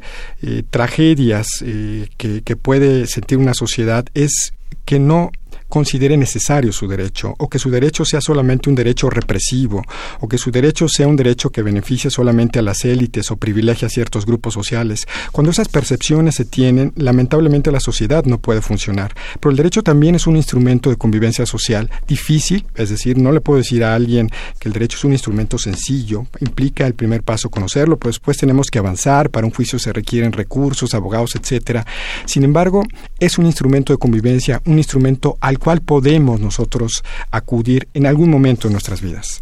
eh, 0.41 0.63
tragedias 0.69 1.47
eh, 1.61 2.07
que, 2.17 2.41
que 2.41 2.55
puede 2.55 3.07
sentir 3.07 3.37
una 3.37 3.53
sociedad 3.53 4.05
es 4.13 4.53
que 4.85 4.99
no 4.99 5.31
considere 5.67 6.17
necesario 6.17 6.71
su 6.71 6.87
derecho, 6.87 7.33
o 7.37 7.49
que 7.49 7.59
su 7.59 7.69
derecho 7.69 8.05
sea 8.05 8.21
solamente 8.21 8.69
un 8.69 8.75
derecho 8.75 9.09
represivo, 9.09 9.83
o 10.19 10.27
que 10.27 10.37
su 10.37 10.51
derecho 10.51 10.87
sea 10.87 11.07
un 11.07 11.15
derecho 11.15 11.49
que 11.49 11.61
beneficie 11.61 12.09
solamente 12.09 12.59
a 12.59 12.61
las 12.61 12.85
élites 12.85 13.31
o 13.31 13.37
privilegie 13.37 13.85
a 13.85 13.89
ciertos 13.89 14.25
grupos 14.25 14.53
sociales. 14.53 15.07
Cuando 15.31 15.51
esas 15.51 15.67
percepciones 15.67 16.35
se 16.35 16.45
tienen, 16.45 16.93
lamentablemente 16.95 17.71
la 17.71 17.79
sociedad 17.79 18.25
no 18.25 18.39
puede 18.39 18.61
funcionar. 18.61 19.13
Pero 19.39 19.51
el 19.51 19.57
derecho 19.57 19.83
también 19.83 20.15
es 20.15 20.27
un 20.27 20.35
instrumento 20.35 20.89
de 20.89 20.97
convivencia 20.97 21.45
social 21.45 21.89
difícil, 22.07 22.65
es 22.75 22.89
decir, 22.89 23.17
no 23.17 23.31
le 23.31 23.41
puedo 23.41 23.57
decir 23.57 23.83
a 23.83 23.95
alguien 23.95 24.29
que 24.59 24.69
el 24.69 24.73
derecho 24.73 24.97
es 24.97 25.03
un 25.03 25.13
instrumento 25.13 25.57
sencillo, 25.57 26.25
implica 26.39 26.85
el 26.87 26.93
primer 26.93 27.23
paso 27.23 27.49
conocerlo, 27.49 27.97
pero 27.97 28.09
después 28.09 28.37
tenemos 28.37 28.67
que 28.67 28.79
avanzar, 28.79 29.29
para 29.29 29.45
un 29.45 29.53
juicio 29.53 29.79
se 29.79 29.93
requieren 29.93 30.31
recursos, 30.31 30.93
abogados, 30.93 31.35
etcétera. 31.35 31.85
Sin 32.25 32.43
embargo, 32.43 32.83
es 33.19 33.37
un 33.37 33.45
instrumento 33.45 33.93
de 33.93 33.97
convivencia, 33.97 34.61
un 34.65 34.77
instrumento 34.77 35.37
al 35.45 35.59
cual 35.59 35.81
podemos 35.81 36.39
nosotros 36.39 37.03
acudir 37.29 37.87
en 37.93 38.07
algún 38.07 38.31
momento 38.31 38.67
de 38.67 38.71
nuestras 38.71 38.99
vidas. 38.99 39.41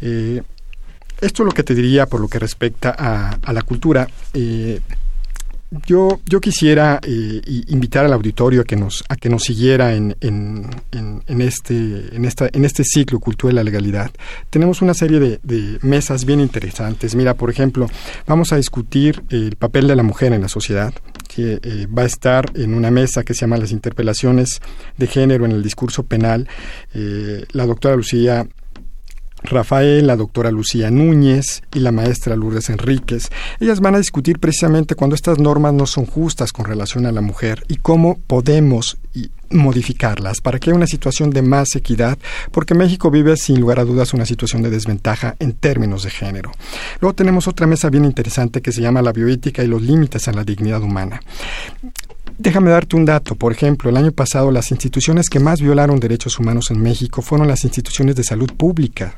Eh, 0.00 0.42
esto 1.20 1.42
es 1.42 1.46
lo 1.46 1.52
que 1.52 1.62
te 1.62 1.72
diría 1.72 2.06
por 2.06 2.20
lo 2.20 2.26
que 2.26 2.40
respecta 2.40 2.90
a, 2.98 3.52
la 3.52 3.62
cultura. 3.62 4.08
Eh, 4.34 4.80
yo, 5.86 6.20
yo 6.26 6.40
quisiera 6.40 7.00
eh, 7.02 7.40
invitar 7.68 8.04
al 8.04 8.12
auditorio 8.12 8.62
a 8.62 8.64
que 8.64 8.76
nos, 8.76 9.04
a 9.08 9.16
que 9.16 9.28
nos 9.28 9.44
siguiera 9.44 9.94
en, 9.94 10.16
en, 10.20 10.68
en, 10.92 11.40
este, 11.40 12.14
en, 12.14 12.24
esta, 12.24 12.48
en 12.52 12.64
este 12.64 12.82
ciclo 12.84 13.20
Cultura 13.20 13.50
de 13.50 13.54
la 13.54 13.64
Legalidad. 13.64 14.10
Tenemos 14.50 14.82
una 14.82 14.94
serie 14.94 15.20
de, 15.20 15.40
de, 15.42 15.78
mesas 15.82 16.24
bien 16.24 16.40
interesantes. 16.40 17.14
Mira, 17.14 17.34
por 17.34 17.50
ejemplo, 17.50 17.88
vamos 18.26 18.52
a 18.52 18.56
discutir 18.56 19.22
el 19.30 19.56
papel 19.56 19.86
de 19.86 19.96
la 19.96 20.02
mujer 20.02 20.32
en 20.32 20.42
la 20.42 20.48
sociedad, 20.48 20.92
que 21.28 21.60
eh, 21.62 21.86
va 21.86 22.02
a 22.02 22.06
estar 22.06 22.50
en 22.54 22.74
una 22.74 22.90
mesa 22.90 23.22
que 23.22 23.34
se 23.34 23.42
llama 23.42 23.56
Las 23.56 23.70
interpelaciones 23.70 24.60
de 24.96 25.06
género 25.06 25.44
en 25.44 25.52
el 25.52 25.62
discurso 25.62 26.02
penal. 26.02 26.48
Eh, 26.94 27.44
la 27.52 27.66
doctora 27.66 27.94
Lucía 27.94 28.46
Rafael, 29.42 30.06
la 30.06 30.16
doctora 30.16 30.50
Lucía 30.50 30.90
Núñez 30.90 31.62
y 31.74 31.80
la 31.80 31.92
maestra 31.92 32.36
Lourdes 32.36 32.70
Enríquez. 32.70 33.30
Ellas 33.58 33.80
van 33.80 33.94
a 33.94 33.98
discutir 33.98 34.38
precisamente 34.38 34.94
cuando 34.94 35.16
estas 35.16 35.38
normas 35.38 35.72
no 35.74 35.86
son 35.86 36.06
justas 36.06 36.52
con 36.52 36.64
relación 36.64 37.06
a 37.06 37.12
la 37.12 37.20
mujer 37.20 37.64
y 37.68 37.76
cómo 37.76 38.18
podemos 38.26 38.98
modificarlas 39.50 40.40
para 40.40 40.58
que 40.58 40.70
haya 40.70 40.76
una 40.76 40.86
situación 40.86 41.30
de 41.30 41.42
más 41.42 41.74
equidad, 41.74 42.18
porque 42.52 42.74
México 42.74 43.10
vive 43.10 43.36
sin 43.36 43.60
lugar 43.60 43.80
a 43.80 43.84
dudas 43.84 44.14
una 44.14 44.24
situación 44.24 44.62
de 44.62 44.70
desventaja 44.70 45.34
en 45.38 45.52
términos 45.52 46.04
de 46.04 46.10
género. 46.10 46.52
Luego 47.00 47.14
tenemos 47.14 47.48
otra 47.48 47.66
mesa 47.66 47.90
bien 47.90 48.04
interesante 48.04 48.62
que 48.62 48.72
se 48.72 48.80
llama 48.80 49.02
la 49.02 49.12
bioética 49.12 49.64
y 49.64 49.66
los 49.66 49.82
límites 49.82 50.28
a 50.28 50.32
la 50.32 50.44
dignidad 50.44 50.82
humana. 50.82 51.20
Déjame 52.42 52.70
darte 52.70 52.96
un 52.96 53.04
dato. 53.04 53.34
Por 53.34 53.52
ejemplo, 53.52 53.90
el 53.90 53.98
año 53.98 54.12
pasado 54.12 54.50
las 54.50 54.70
instituciones 54.70 55.28
que 55.28 55.38
más 55.38 55.60
violaron 55.60 56.00
derechos 56.00 56.38
humanos 56.38 56.70
en 56.70 56.80
México 56.80 57.20
fueron 57.20 57.46
las 57.46 57.64
instituciones 57.64 58.16
de 58.16 58.24
salud 58.24 58.50
pública. 58.56 59.14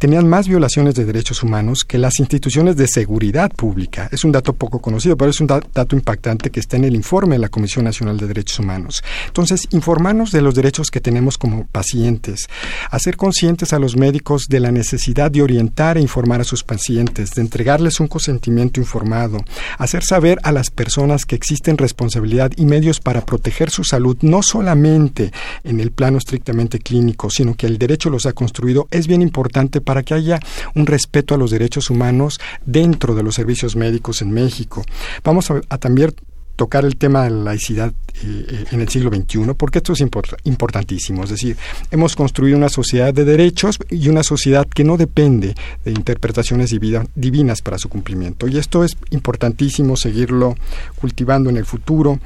Tenían 0.00 0.28
más 0.28 0.48
violaciones 0.48 0.96
de 0.96 1.04
derechos 1.04 1.44
humanos 1.44 1.84
que 1.84 1.96
las 1.96 2.18
instituciones 2.18 2.74
de 2.74 2.88
seguridad 2.88 3.52
pública. 3.52 4.08
Es 4.10 4.24
un 4.24 4.32
dato 4.32 4.52
poco 4.52 4.80
conocido, 4.80 5.16
pero 5.16 5.30
es 5.30 5.40
un 5.40 5.46
dato 5.46 5.94
impactante 5.94 6.50
que 6.50 6.58
está 6.58 6.76
en 6.76 6.86
el 6.86 6.96
informe 6.96 7.36
de 7.36 7.38
la 7.38 7.50
Comisión 7.50 7.84
Nacional 7.84 8.18
de 8.18 8.26
Derechos 8.26 8.58
Humanos. 8.58 9.04
Entonces, 9.28 9.68
informarnos 9.70 10.32
de 10.32 10.42
los 10.42 10.56
derechos 10.56 10.90
que 10.90 11.00
tenemos 11.00 11.38
como 11.38 11.66
pacientes, 11.66 12.48
hacer 12.90 13.16
conscientes 13.16 13.74
a 13.74 13.78
los 13.78 13.96
médicos 13.96 14.46
de 14.48 14.58
la 14.58 14.72
necesidad 14.72 15.30
de 15.30 15.42
orientar 15.42 15.98
e 15.98 16.00
informar 16.00 16.40
a 16.40 16.44
sus 16.44 16.64
pacientes, 16.64 17.30
de 17.30 17.42
entregarles 17.42 18.00
un 18.00 18.08
consentimiento 18.08 18.80
informado, 18.80 19.38
hacer 19.78 20.02
saber 20.02 20.40
a 20.42 20.50
las 20.50 20.70
personas 20.70 21.26
que 21.26 21.36
existen 21.36 21.78
responsabilidad 21.78 22.50
y 22.56 22.66
medios 22.66 23.00
para 23.00 23.24
proteger 23.24 23.70
su 23.70 23.84
salud, 23.84 24.16
no 24.22 24.42
solamente 24.42 25.32
en 25.64 25.80
el 25.80 25.90
plano 25.92 26.18
estrictamente 26.18 26.78
clínico, 26.78 27.30
sino 27.30 27.54
que 27.54 27.66
el 27.66 27.78
derecho 27.78 28.10
los 28.10 28.26
ha 28.26 28.32
construido, 28.32 28.88
es 28.90 29.06
bien 29.06 29.22
importante 29.22 29.80
para 29.80 30.02
que 30.02 30.14
haya 30.14 30.40
un 30.74 30.86
respeto 30.86 31.34
a 31.34 31.38
los 31.38 31.50
derechos 31.50 31.90
humanos 31.90 32.40
dentro 32.64 33.14
de 33.14 33.22
los 33.22 33.34
servicios 33.34 33.76
médicos 33.76 34.22
en 34.22 34.30
México. 34.30 34.84
Vamos 35.24 35.50
a, 35.50 35.78
también 35.78 36.14
tocar 36.56 36.86
el 36.86 36.96
tema 36.96 37.24
de 37.24 37.30
la 37.30 37.44
laicidad 37.44 37.92
eh, 38.22 38.64
en 38.70 38.80
el 38.80 38.88
siglo 38.88 39.10
XXI, 39.10 39.52
porque 39.56 39.78
esto 39.78 39.92
es 39.92 40.00
import 40.00 40.32
importantísimo. 40.44 41.22
Es 41.24 41.30
decir, 41.30 41.56
hemos 41.90 42.16
construido 42.16 42.56
una 42.56 42.70
sociedad 42.70 43.12
de 43.12 43.24
derechos 43.24 43.78
y 43.90 44.08
una 44.08 44.22
sociedad 44.22 44.66
que 44.66 44.82
no 44.82 44.96
depende 44.96 45.54
de 45.84 45.90
interpretaciones 45.90 46.74
divinas 47.14 47.60
para 47.60 47.78
su 47.78 47.90
cumplimiento. 47.90 48.48
Y 48.48 48.56
esto 48.56 48.84
es 48.84 48.96
importantísimo 49.10 49.96
seguirlo 49.96 50.56
cultivando 50.98 51.50
en 51.50 51.58
el 51.58 51.66
futuro 51.66 52.18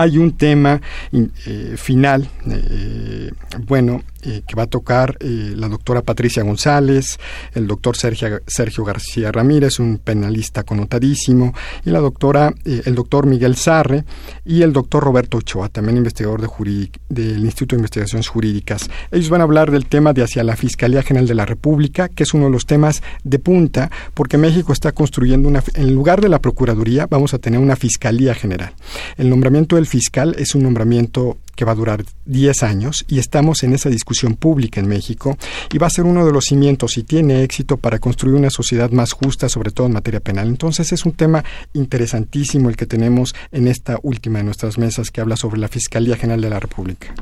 hay 0.00 0.16
un 0.16 0.32
tema 0.32 0.80
eh, 1.12 1.74
final, 1.76 2.26
eh, 2.50 3.30
bueno, 3.66 4.02
eh, 4.22 4.42
que 4.46 4.54
va 4.54 4.64
a 4.64 4.66
tocar 4.66 5.16
eh, 5.20 5.54
la 5.56 5.68
doctora 5.68 6.02
Patricia 6.02 6.42
González, 6.42 7.18
el 7.54 7.66
doctor 7.66 7.96
Sergio, 7.96 8.40
Sergio 8.46 8.84
García 8.84 9.32
Ramírez, 9.32 9.78
un 9.78 9.98
penalista 9.98 10.62
connotadísimo, 10.62 11.54
y 11.84 11.90
la 11.90 12.00
doctora, 12.00 12.52
eh, 12.64 12.82
el 12.84 12.94
doctor 12.94 13.26
Miguel 13.26 13.56
Sarre 13.56 14.04
y 14.44 14.62
el 14.62 14.72
doctor 14.72 15.02
Roberto 15.02 15.38
Ochoa, 15.38 15.68
también 15.68 15.96
investigador 15.96 16.40
de 16.40 16.50
del 17.08 17.44
Instituto 17.44 17.76
de 17.76 17.80
Investigaciones 17.80 18.28
Jurídicas. 18.28 18.90
Ellos 19.10 19.30
van 19.30 19.40
a 19.40 19.44
hablar 19.44 19.70
del 19.70 19.86
tema 19.86 20.12
de 20.12 20.22
hacia 20.22 20.44
la 20.44 20.56
Fiscalía 20.56 21.02
General 21.02 21.26
de 21.26 21.34
la 21.34 21.46
República, 21.46 22.08
que 22.08 22.24
es 22.24 22.34
uno 22.34 22.46
de 22.46 22.50
los 22.52 22.66
temas 22.66 23.02
de 23.24 23.38
punta, 23.38 23.90
porque 24.14 24.38
México 24.38 24.72
está 24.72 24.92
construyendo 24.92 25.48
una, 25.48 25.62
en 25.74 25.94
lugar 25.94 26.20
de 26.20 26.28
la 26.28 26.40
Procuraduría, 26.40 27.06
vamos 27.06 27.34
a 27.34 27.38
tener 27.38 27.60
una 27.60 27.76
Fiscalía 27.76 28.34
General. 28.34 28.72
El 29.16 29.30
nombramiento 29.30 29.76
del 29.76 29.86
fiscal 29.86 30.34
es 30.38 30.54
un 30.54 30.62
nombramiento 30.62 31.38
que 31.54 31.64
va 31.64 31.72
a 31.72 31.74
durar 31.74 32.04
10 32.26 32.62
años 32.62 33.04
y 33.08 33.18
estamos 33.18 33.62
en 33.62 33.72
esa 33.72 33.88
discusión 33.88 34.34
pública 34.34 34.80
en 34.80 34.88
México 34.88 35.36
y 35.72 35.78
va 35.78 35.86
a 35.86 35.90
ser 35.90 36.04
uno 36.04 36.24
de 36.24 36.32
los 36.32 36.44
cimientos, 36.44 36.92
si 36.92 37.02
tiene 37.02 37.42
éxito, 37.42 37.76
para 37.76 37.98
construir 37.98 38.34
una 38.34 38.50
sociedad 38.50 38.90
más 38.90 39.12
justa, 39.12 39.48
sobre 39.48 39.70
todo 39.70 39.86
en 39.86 39.94
materia 39.94 40.20
penal. 40.20 40.48
Entonces 40.48 40.92
es 40.92 41.04
un 41.04 41.12
tema 41.12 41.44
interesantísimo 41.72 42.68
el 42.68 42.76
que 42.76 42.86
tenemos 42.86 43.34
en 43.52 43.68
esta 43.68 43.98
última 44.02 44.38
de 44.38 44.44
nuestras 44.44 44.78
mesas 44.78 45.10
que 45.10 45.20
habla 45.20 45.36
sobre 45.36 45.60
la 45.60 45.68
Fiscalía 45.68 46.16
General 46.16 46.40
de 46.40 46.50
la 46.50 46.60
República. 46.60 47.14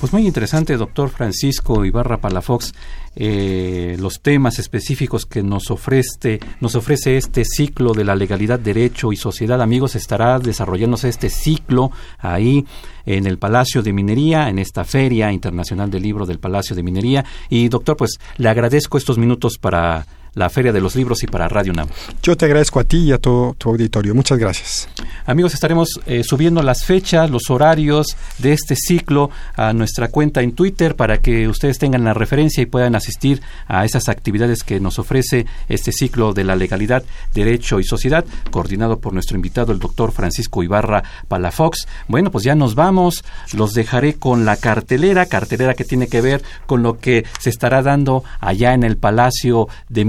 Pues 0.00 0.12
muy 0.12 0.26
interesante, 0.26 0.76
doctor 0.76 1.08
Francisco 1.08 1.84
Ibarra 1.84 2.18
Palafox. 2.18 2.74
Eh, 3.16 3.96
los 4.00 4.20
temas 4.20 4.58
específicos 4.58 5.26
que 5.26 5.42
nos 5.42 5.70
ofrece, 5.70 6.40
nos 6.60 6.74
ofrece 6.74 7.16
este 7.16 7.44
ciclo 7.44 7.92
de 7.92 8.04
la 8.04 8.16
legalidad, 8.16 8.58
derecho 8.58 9.12
y 9.12 9.16
sociedad. 9.16 9.60
Amigos, 9.62 9.94
estará 9.94 10.38
desarrollándose 10.38 11.08
este 11.08 11.30
ciclo 11.30 11.90
ahí 12.18 12.66
en 13.06 13.26
el 13.26 13.38
Palacio 13.38 13.82
de 13.82 13.92
Minería, 13.92 14.48
en 14.48 14.58
esta 14.58 14.84
Feria 14.84 15.32
Internacional 15.32 15.90
del 15.90 16.02
Libro 16.02 16.26
del 16.26 16.38
Palacio 16.38 16.74
de 16.74 16.82
Minería. 16.82 17.24
Y 17.48 17.68
doctor, 17.68 17.96
pues 17.96 18.18
le 18.38 18.48
agradezco 18.48 18.98
estos 18.98 19.18
minutos 19.18 19.58
para 19.58 20.06
la 20.34 20.50
Feria 20.50 20.72
de 20.72 20.80
los 20.80 20.96
Libros 20.96 21.22
y 21.22 21.26
para 21.26 21.48
Radio 21.48 21.72
UNAM. 21.72 21.88
Yo 22.22 22.36
te 22.36 22.44
agradezco 22.46 22.80
a 22.80 22.84
ti 22.84 22.98
y 22.98 23.12
a 23.12 23.18
todo 23.18 23.54
tu 23.54 23.70
auditorio. 23.70 24.14
Muchas 24.14 24.38
gracias. 24.38 24.88
Amigos, 25.26 25.54
estaremos 25.54 26.00
eh, 26.06 26.22
subiendo 26.24 26.62
las 26.62 26.84
fechas, 26.84 27.30
los 27.30 27.50
horarios 27.50 28.16
de 28.38 28.52
este 28.52 28.76
ciclo 28.76 29.30
a 29.56 29.72
nuestra 29.72 30.08
cuenta 30.08 30.42
en 30.42 30.52
Twitter 30.52 30.96
para 30.96 31.18
que 31.18 31.48
ustedes 31.48 31.78
tengan 31.78 32.04
la 32.04 32.14
referencia 32.14 32.62
y 32.62 32.66
puedan 32.66 32.94
asistir 32.94 33.42
a 33.66 33.84
esas 33.84 34.08
actividades 34.08 34.62
que 34.62 34.80
nos 34.80 34.98
ofrece 34.98 35.46
este 35.68 35.92
ciclo 35.92 36.32
de 36.32 36.44
la 36.44 36.56
legalidad, 36.56 37.04
derecho 37.32 37.80
y 37.80 37.84
sociedad, 37.84 38.24
coordinado 38.50 38.98
por 38.98 39.12
nuestro 39.12 39.36
invitado, 39.36 39.72
el 39.72 39.78
doctor 39.78 40.12
Francisco 40.12 40.62
Ibarra 40.62 41.02
Palafox. 41.28 41.86
Bueno, 42.08 42.30
pues 42.30 42.44
ya 42.44 42.54
nos 42.54 42.74
vamos. 42.74 43.24
Los 43.52 43.74
dejaré 43.74 44.14
con 44.14 44.44
la 44.44 44.56
cartelera, 44.56 45.26
cartelera 45.26 45.74
que 45.74 45.84
tiene 45.84 46.08
que 46.08 46.20
ver 46.20 46.42
con 46.66 46.82
lo 46.82 46.98
que 46.98 47.24
se 47.40 47.50
estará 47.50 47.82
dando 47.82 48.24
allá 48.40 48.74
en 48.74 48.82
el 48.82 48.96
Palacio 48.96 49.68
de 49.88 50.04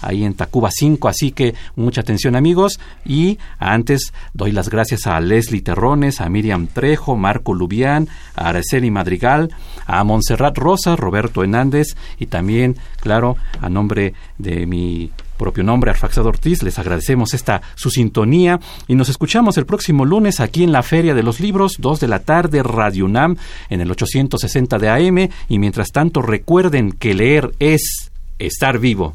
Ahí 0.00 0.24
en 0.24 0.34
Tacuba 0.34 0.70
5, 0.72 1.08
así 1.08 1.32
que 1.32 1.54
mucha 1.76 2.00
atención 2.00 2.34
amigos. 2.34 2.80
Y 3.04 3.38
antes 3.58 4.12
doy 4.32 4.52
las 4.52 4.70
gracias 4.70 5.06
a 5.06 5.20
Leslie 5.20 5.60
Terrones, 5.60 6.20
a 6.20 6.28
Miriam 6.28 6.66
Trejo, 6.66 7.16
Marco 7.16 7.52
Lubián, 7.52 8.08
a 8.36 8.48
Araceli 8.48 8.90
Madrigal, 8.90 9.54
a 9.86 10.02
Montserrat 10.02 10.56
Rosa, 10.56 10.96
Roberto 10.96 11.42
Hernández 11.42 11.88
y 12.18 12.26
también, 12.26 12.76
claro, 13.00 13.36
a 13.60 13.68
nombre 13.68 14.14
de 14.38 14.66
mi 14.66 15.10
propio 15.36 15.64
nombre, 15.64 15.90
Arfaxado 15.90 16.28
Ortiz. 16.28 16.62
Les 16.62 16.78
agradecemos 16.78 17.32
esta 17.32 17.62
su 17.74 17.90
sintonía 17.90 18.60
y 18.88 18.94
nos 18.94 19.08
escuchamos 19.08 19.56
el 19.56 19.64
próximo 19.64 20.04
lunes 20.04 20.38
aquí 20.38 20.62
en 20.62 20.72
la 20.72 20.82
Feria 20.82 21.14
de 21.14 21.22
los 21.22 21.40
Libros, 21.40 21.76
2 21.78 22.00
de 22.00 22.08
la 22.08 22.20
tarde, 22.20 22.62
Radio 22.62 23.06
UNAM, 23.06 23.36
en 23.70 23.80
el 23.80 23.90
860 23.90 24.78
de 24.78 24.88
AM. 24.90 25.28
Y 25.48 25.58
mientras 25.58 25.92
tanto, 25.92 26.20
recuerden 26.20 26.92
que 26.92 27.14
leer 27.14 27.52
es 27.58 28.10
estar 28.38 28.78
vivo. 28.78 29.14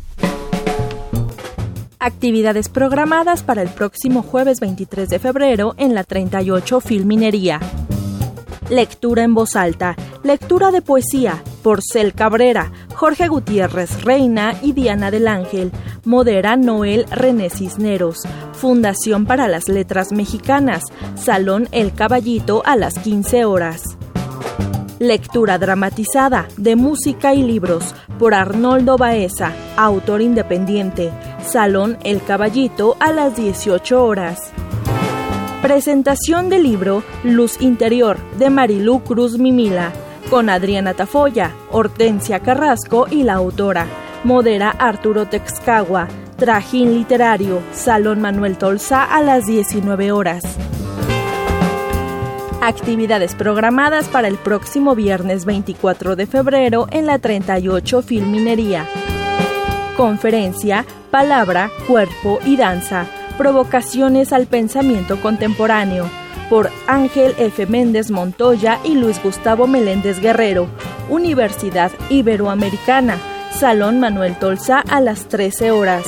Actividades 2.06 2.70
programadas 2.70 3.42
para 3.42 3.64
el 3.64 3.70
próximo 3.70 4.22
jueves 4.22 4.60
23 4.60 5.10
de 5.10 5.18
febrero 5.18 5.74
en 5.80 5.96
la 5.96 6.04
38 6.04 6.80
Filminería. 6.80 7.60
Lectura 8.70 9.24
en 9.24 9.34
voz 9.34 9.56
alta. 9.56 9.96
Lectura 10.22 10.70
de 10.70 10.84
poesía. 10.84 11.42
Porcel 11.64 12.14
Cabrera, 12.14 12.72
Jorge 12.94 13.28
Gutiérrez 13.28 14.04
Reina 14.04 14.54
y 14.62 14.74
Diana 14.74 15.10
del 15.10 15.28
Ángel. 15.28 15.72
Modera 16.04 16.56
Noel 16.58 17.08
René 17.10 17.50
Cisneros. 17.50 18.22
Fundación 18.54 19.26
para 19.26 19.48
las 19.48 19.68
Letras 19.68 20.12
Mexicanas. 20.12 20.84
Salón 21.16 21.68
El 21.72 21.92
Caballito 21.92 22.62
a 22.68 22.76
las 22.76 23.00
15 23.00 23.46
horas. 23.46 23.98
Lectura 25.00 25.58
dramatizada 25.58 26.48
de 26.56 26.78
música 26.78 27.34
y 27.34 27.44
libros 27.44 27.94
por 28.18 28.34
Arnoldo 28.34 28.98
Baeza, 28.98 29.52
autor 29.76 30.22
independiente. 30.22 31.12
Salón 31.46 31.98
El 32.06 32.24
Caballito 32.24 32.96
a 33.02 33.12
las 33.12 33.36
18 33.36 34.02
horas. 34.02 34.54
Presentación 35.62 36.48
del 36.50 36.64
libro 36.64 37.04
Luz 37.26 37.62
Interior 37.62 38.18
de 38.40 38.50
Marilú 38.50 39.04
Cruz 39.04 39.38
Mimila 39.38 39.92
con 40.30 40.50
Adriana 40.50 40.94
Tafoya, 40.94 41.52
Hortensia 41.72 42.40
Carrasco 42.40 43.08
y 43.12 43.24
la 43.24 43.34
autora. 43.34 43.88
Modera 44.24 44.70
Arturo 44.70 45.28
Texcagua. 45.28 46.08
Trajín 46.38 46.94
Literario, 46.94 47.62
Salón 47.74 48.22
Manuel 48.22 48.58
Tolsa 48.58 49.04
a 49.04 49.22
las 49.22 49.46
19 49.46 50.14
horas. 50.14 50.44
Actividades 52.66 53.36
programadas 53.36 54.08
para 54.08 54.28
el 54.28 54.38
próximo 54.38 54.96
viernes 54.96 55.46
24 55.46 56.16
de 56.16 56.26
febrero 56.26 56.88
en 56.90 57.06
la 57.06 57.20
38 57.20 58.02
Filminería. 58.02 58.88
Conferencia 59.96 60.84
Palabra, 61.12 61.70
Cuerpo 61.88 62.40
y 62.44 62.58
Danza. 62.58 63.06
Provocaciones 63.38 64.34
al 64.34 64.48
pensamiento 64.48 65.22
contemporáneo. 65.22 66.10
Por 66.50 66.72
Ángel 66.88 67.36
F. 67.38 67.68
Méndez 67.68 68.10
Montoya 68.10 68.80
y 68.84 68.96
Luis 68.96 69.22
Gustavo 69.22 69.68
Meléndez 69.68 70.20
Guerrero. 70.20 70.66
Universidad 71.08 71.92
Iberoamericana. 72.10 73.20
Salón 73.52 74.00
Manuel 74.00 74.40
Tolsa 74.40 74.80
a 74.80 75.02
las 75.02 75.28
13 75.28 75.70
horas. 75.70 76.08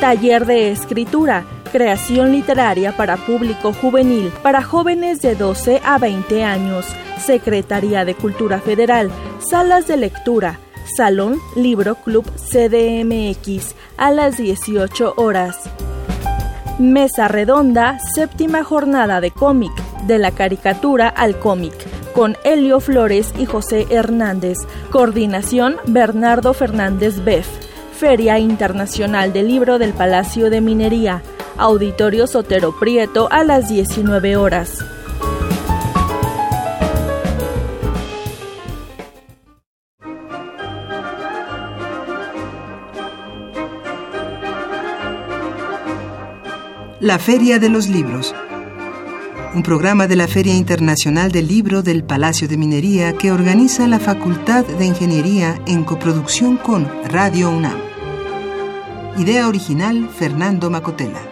Taller 0.00 0.46
de 0.46 0.70
Escritura 0.70 1.44
Creación 1.72 2.32
literaria 2.32 2.94
para 2.94 3.16
público 3.16 3.72
juvenil, 3.72 4.30
para 4.42 4.62
jóvenes 4.62 5.22
de 5.22 5.34
12 5.34 5.80
a 5.82 5.96
20 5.96 6.44
años. 6.44 6.84
Secretaría 7.18 8.04
de 8.04 8.14
Cultura 8.14 8.60
Federal. 8.60 9.10
Salas 9.38 9.86
de 9.86 9.96
lectura. 9.96 10.58
Salón 10.98 11.38
Libro 11.56 11.94
Club 11.94 12.30
CDMX 12.36 13.74
a 13.96 14.10
las 14.10 14.36
18 14.36 15.14
horas. 15.16 15.60
Mesa 16.78 17.28
Redonda, 17.28 17.98
séptima 18.14 18.64
jornada 18.64 19.22
de 19.22 19.30
cómic, 19.30 19.72
de 20.06 20.18
la 20.18 20.32
caricatura 20.32 21.08
al 21.08 21.38
cómic, 21.38 21.72
con 22.12 22.36
Helio 22.44 22.80
Flores 22.80 23.32
y 23.38 23.46
José 23.46 23.86
Hernández. 23.88 24.58
Coordinación 24.90 25.76
Bernardo 25.86 26.52
Fernández 26.52 27.24
Beff. 27.24 27.48
Feria 27.98 28.38
Internacional 28.38 29.32
del 29.32 29.46
Libro 29.48 29.78
del 29.78 29.92
Palacio 29.92 30.50
de 30.50 30.60
Minería. 30.60 31.22
Auditorio 31.58 32.26
Sotero 32.26 32.78
Prieto 32.78 33.28
a 33.30 33.44
las 33.44 33.68
19 33.68 34.36
horas. 34.36 34.78
La 47.00 47.18
Feria 47.18 47.58
de 47.58 47.68
los 47.68 47.88
Libros. 47.88 48.34
Un 49.54 49.62
programa 49.62 50.06
de 50.06 50.16
la 50.16 50.28
Feria 50.28 50.54
Internacional 50.54 51.32
del 51.32 51.48
Libro 51.48 51.82
del 51.82 52.04
Palacio 52.04 52.48
de 52.48 52.56
Minería 52.56 53.12
que 53.12 53.32
organiza 53.32 53.86
la 53.86 53.98
Facultad 53.98 54.64
de 54.64 54.86
Ingeniería 54.86 55.60
en 55.66 55.84
coproducción 55.84 56.56
con 56.56 56.88
Radio 57.04 57.50
UNAM. 57.50 57.76
Idea 59.18 59.48
original 59.48 60.08
Fernando 60.08 60.70
Macotela. 60.70 61.31